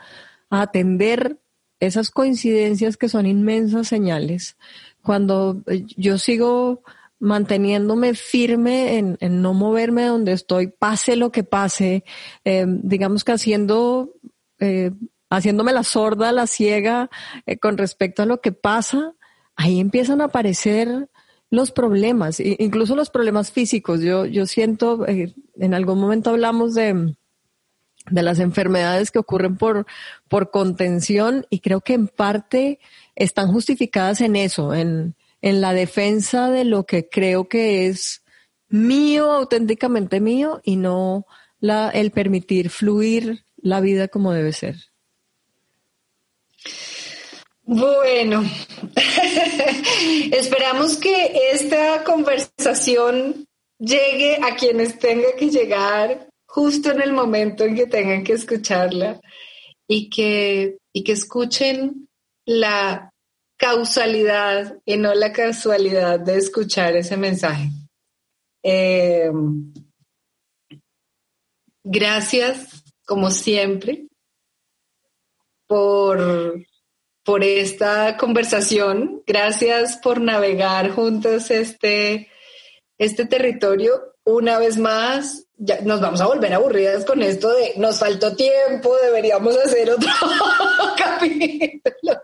a 0.51 0.61
atender 0.61 1.39
esas 1.81 2.11
coincidencias 2.11 2.95
que 2.95 3.09
son 3.09 3.25
inmensas 3.25 3.87
señales 3.87 4.55
cuando 5.01 5.63
eh, 5.67 5.83
yo 5.97 6.17
sigo 6.17 6.83
manteniéndome 7.19 8.13
firme 8.13 8.97
en, 8.97 9.41
no 9.41 9.53
moverme 9.53 10.05
donde 10.05 10.31
estoy, 10.31 10.67
pase 10.67 11.15
lo 11.15 11.31
que 11.31 11.43
pase, 11.43 12.03
eh, 12.45 12.65
digamos 12.67 13.23
que 13.23 13.31
haciendo, 13.31 14.13
eh, 14.59 14.91
haciéndome 15.29 15.71
la 15.71 15.83
sorda, 15.83 16.31
la 16.31 16.47
ciega 16.47 17.11
con 17.61 17.77
respecto 17.77 18.23
a 18.23 18.25
lo 18.25 18.41
que 18.41 18.51
pasa, 18.51 19.13
ahí 19.55 19.79
empiezan 19.79 20.21
a 20.21 20.25
aparecer 20.25 21.09
los 21.51 21.71
problemas, 21.71 22.39
incluso 22.39 22.95
los 22.95 23.11
problemas 23.11 23.51
físicos. 23.51 24.01
Yo, 24.01 24.25
yo 24.25 24.47
siento, 24.47 25.05
en 25.07 25.73
algún 25.75 25.99
momento 25.99 26.31
hablamos 26.31 26.73
de, 26.73 27.13
de 28.12 28.21
las 28.21 28.39
enfermedades 28.39 29.12
que 29.12 29.19
ocurren 29.19 29.58
por, 29.58 29.86
por 30.28 30.52
contención 30.52 31.45
y 31.50 31.60
creo 31.60 31.82
que 31.82 31.93
en 31.93 32.08
parte 32.08 32.80
están 33.15 33.52
justificadas 33.52 34.21
en 34.21 34.36
eso, 34.36 34.74
en, 34.74 35.15
en 35.41 35.62
la 35.62 35.74
defensa 35.74 36.50
de 36.50 36.65
lo 36.65 36.86
que 36.86 37.10
creo 37.10 37.47
que 37.47 37.88
es 37.88 38.24
mío, 38.69 39.32
auténticamente 39.32 40.19
mío, 40.19 40.62
y 40.63 40.76
no 40.76 41.26
la, 41.60 41.89
el 41.89 42.12
permitir 42.12 42.69
fluir 42.69 43.43
la 43.58 43.82
vida 43.82 44.08
como 44.08 44.34
debe 44.34 44.54
ser. 44.54 44.76
Bueno, 47.63 48.43
esperamos 50.32 50.97
que 50.97 51.52
esta 51.54 52.04
conversación 52.04 53.47
llegue 53.78 54.38
a 54.43 54.56
quienes 54.56 55.00
tenga 55.00 55.36
que 55.38 55.50
llegar 55.50 56.30
justo 56.51 56.91
en 56.91 57.01
el 57.01 57.13
momento 57.13 57.63
en 57.63 57.75
que 57.75 57.87
tengan 57.87 58.25
que 58.25 58.33
escucharla 58.33 59.21
y 59.87 60.09
que, 60.09 60.79
y 60.91 61.03
que 61.03 61.13
escuchen 61.13 62.09
la 62.45 63.09
causalidad 63.57 64.77
y 64.83 64.97
no 64.97 65.13
la 65.13 65.31
casualidad 65.31 66.19
de 66.19 66.35
escuchar 66.35 66.97
ese 66.97 67.15
mensaje. 67.15 67.69
Eh, 68.63 69.31
gracias, 71.85 72.83
como 73.05 73.31
siempre, 73.31 74.07
por, 75.67 76.65
por 77.23 77.45
esta 77.45 78.17
conversación. 78.17 79.23
Gracias 79.25 79.97
por 80.03 80.19
navegar 80.19 80.91
juntos 80.91 81.49
este, 81.49 82.29
este 82.97 83.25
territorio. 83.25 84.15
Una 84.25 84.59
vez 84.59 84.77
más, 84.77 85.47
nos 85.84 86.02
vamos 86.02 86.19
a 86.21 86.26
volver 86.26 86.54
aburridas 86.54 87.06
con 87.06 87.21
esto 87.21 87.50
de 87.54 87.74
nos 87.78 88.00
faltó 88.00 88.36
tiempo, 88.36 88.95
deberíamos 89.04 89.56
hacer 89.58 89.91
otro 89.91 90.10
capítulo. 90.97 92.21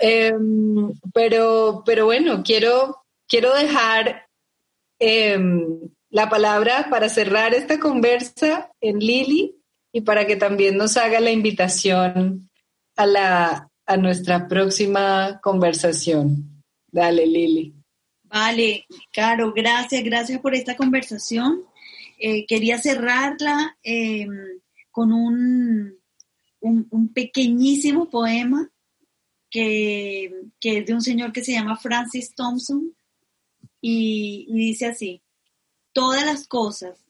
Em, 0.00 0.92
pero, 1.14 1.82
pero 1.86 2.06
bueno, 2.06 2.42
quiero, 2.44 3.04
quiero 3.28 3.54
dejar 3.54 4.26
em, 4.98 5.78
la 6.10 6.28
palabra 6.28 6.88
para 6.90 7.08
cerrar 7.08 7.54
esta 7.54 7.78
conversa 7.78 8.70
en 8.80 8.98
Lili 8.98 9.54
y 9.92 10.00
para 10.00 10.26
que 10.26 10.36
también 10.36 10.76
nos 10.76 10.96
haga 10.96 11.20
la 11.20 11.30
invitación 11.30 12.50
a, 12.96 13.06
la, 13.06 13.70
a 13.86 13.96
nuestra 13.96 14.48
próxima 14.48 15.40
conversación. 15.40 16.62
Dale, 16.88 17.26
Lili. 17.26 17.74
Vale, 18.24 18.86
Caro, 19.12 19.52
gracias, 19.54 20.02
gracias 20.02 20.40
por 20.40 20.54
esta 20.54 20.76
conversación. 20.76 21.62
Eh, 22.18 22.46
quería 22.46 22.78
cerrarla 22.78 23.78
em, 23.82 24.30
con 24.90 25.12
un, 25.12 25.98
un, 26.60 27.12
pequeñísimo 27.12 28.08
poema 28.08 28.70
que, 29.50 30.26
es 30.60 30.86
de 30.86 30.94
un 30.94 31.02
señor 31.02 31.32
que 31.32 31.44
se 31.44 31.52
llama 31.52 31.76
Francis 31.76 32.34
Thompson 32.34 32.94
y 33.80 34.46
dice 34.52 34.86
así, 34.86 35.22
todas 35.92 36.24
las 36.24 36.48
cosas, 36.48 37.04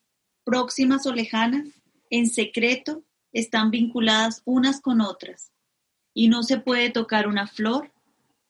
próximas 0.44 1.06
o 1.06 1.12
lejanas, 1.12 1.68
en 2.10 2.28
secreto, 2.28 3.04
están 3.32 3.70
vinculadas 3.70 4.42
unas 4.44 4.80
con 4.80 5.00
otras 5.00 5.52
y 6.14 6.28
no 6.28 6.42
se 6.42 6.58
puede 6.58 6.90
tocar 6.90 7.26
una 7.28 7.46
flor 7.46 7.92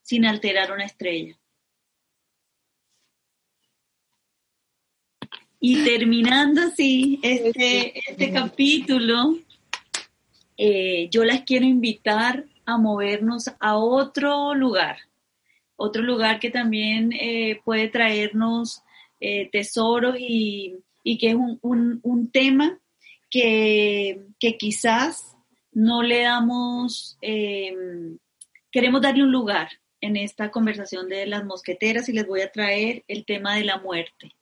sin 0.03 0.25
alterar 0.25 0.73
una 0.73 0.85
estrella. 0.85 1.38
Y 5.68 5.83
terminando 5.83 6.61
así 6.61 7.18
este, 7.24 7.98
este 7.98 8.31
capítulo, 8.31 9.37
eh, 10.57 11.09
yo 11.11 11.24
las 11.24 11.40
quiero 11.42 11.64
invitar 11.64 12.44
a 12.64 12.79
movernos 12.79 13.50
a 13.59 13.76
otro 13.76 14.55
lugar, 14.55 14.98
otro 15.74 16.05
lugar 16.05 16.38
que 16.38 16.50
también 16.50 17.12
eh, 17.12 17.61
puede 17.64 17.88
traernos 17.88 18.85
eh, 19.18 19.48
tesoros 19.50 20.14
y, 20.20 20.76
que 21.02 21.31
es 21.31 21.35
un, 21.35 22.31
tema 22.33 22.79
que, 23.29 24.20
que, 24.38 24.57
quizás 24.59 25.35
no 25.72 26.05
le 26.05 26.22
damos, 26.22 27.18
queremos 28.70 29.02
darle 29.02 29.24
un 29.24 29.33
lugar 29.33 29.68
en 30.00 30.16
esta 30.16 30.52
conversación 30.52 31.09
de 31.09 31.26
las 31.26 31.44
mosqueteras 31.44 32.09
y 32.09 32.12
les 32.12 32.24
voy 32.24 32.42
a 32.42 32.52
traer 32.52 33.02
el 33.09 33.24
tema 33.24 33.57
de 33.57 33.64
la 33.64 33.79
muerte. 33.79 34.36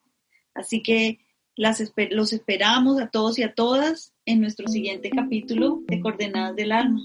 Así 0.55 0.83
que 0.83 1.19
las, 1.57 1.83
los 2.11 2.33
esperamos 2.33 3.01
a 3.01 3.09
todos 3.09 3.39
y 3.39 3.43
a 3.43 3.55
todas 3.55 4.13
en 4.27 4.41
nuestro 4.41 4.69
siguiente 4.69 5.11
capítulo 5.11 5.83
de 5.87 6.01
Coordenadas 6.01 6.57
del 6.57 6.73
Alma. 6.73 7.01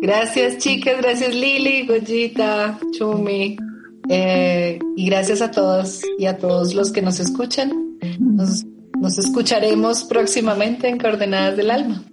Gracias 0.00 0.58
chicas, 0.58 1.00
gracias 1.00 1.34
Lili, 1.34 1.86
Goyita, 1.86 2.78
Chumi. 2.92 3.56
Eh, 4.10 4.78
y 4.96 5.06
gracias 5.06 5.42
a 5.42 5.50
todos 5.50 6.02
y 6.18 6.26
a 6.26 6.38
todos 6.38 6.74
los 6.74 6.92
que 6.92 7.02
nos 7.02 7.20
escuchan. 7.20 7.98
Nos, 8.18 8.64
nos 8.98 9.18
escucharemos 9.18 10.04
próximamente 10.04 10.88
en 10.88 10.98
Coordenadas 10.98 11.56
del 11.56 11.70
Alma. 11.70 12.04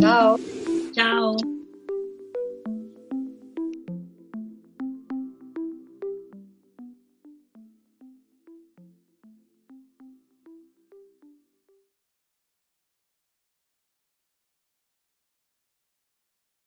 Chao. 0.00 0.38
Chao. 0.92 1.53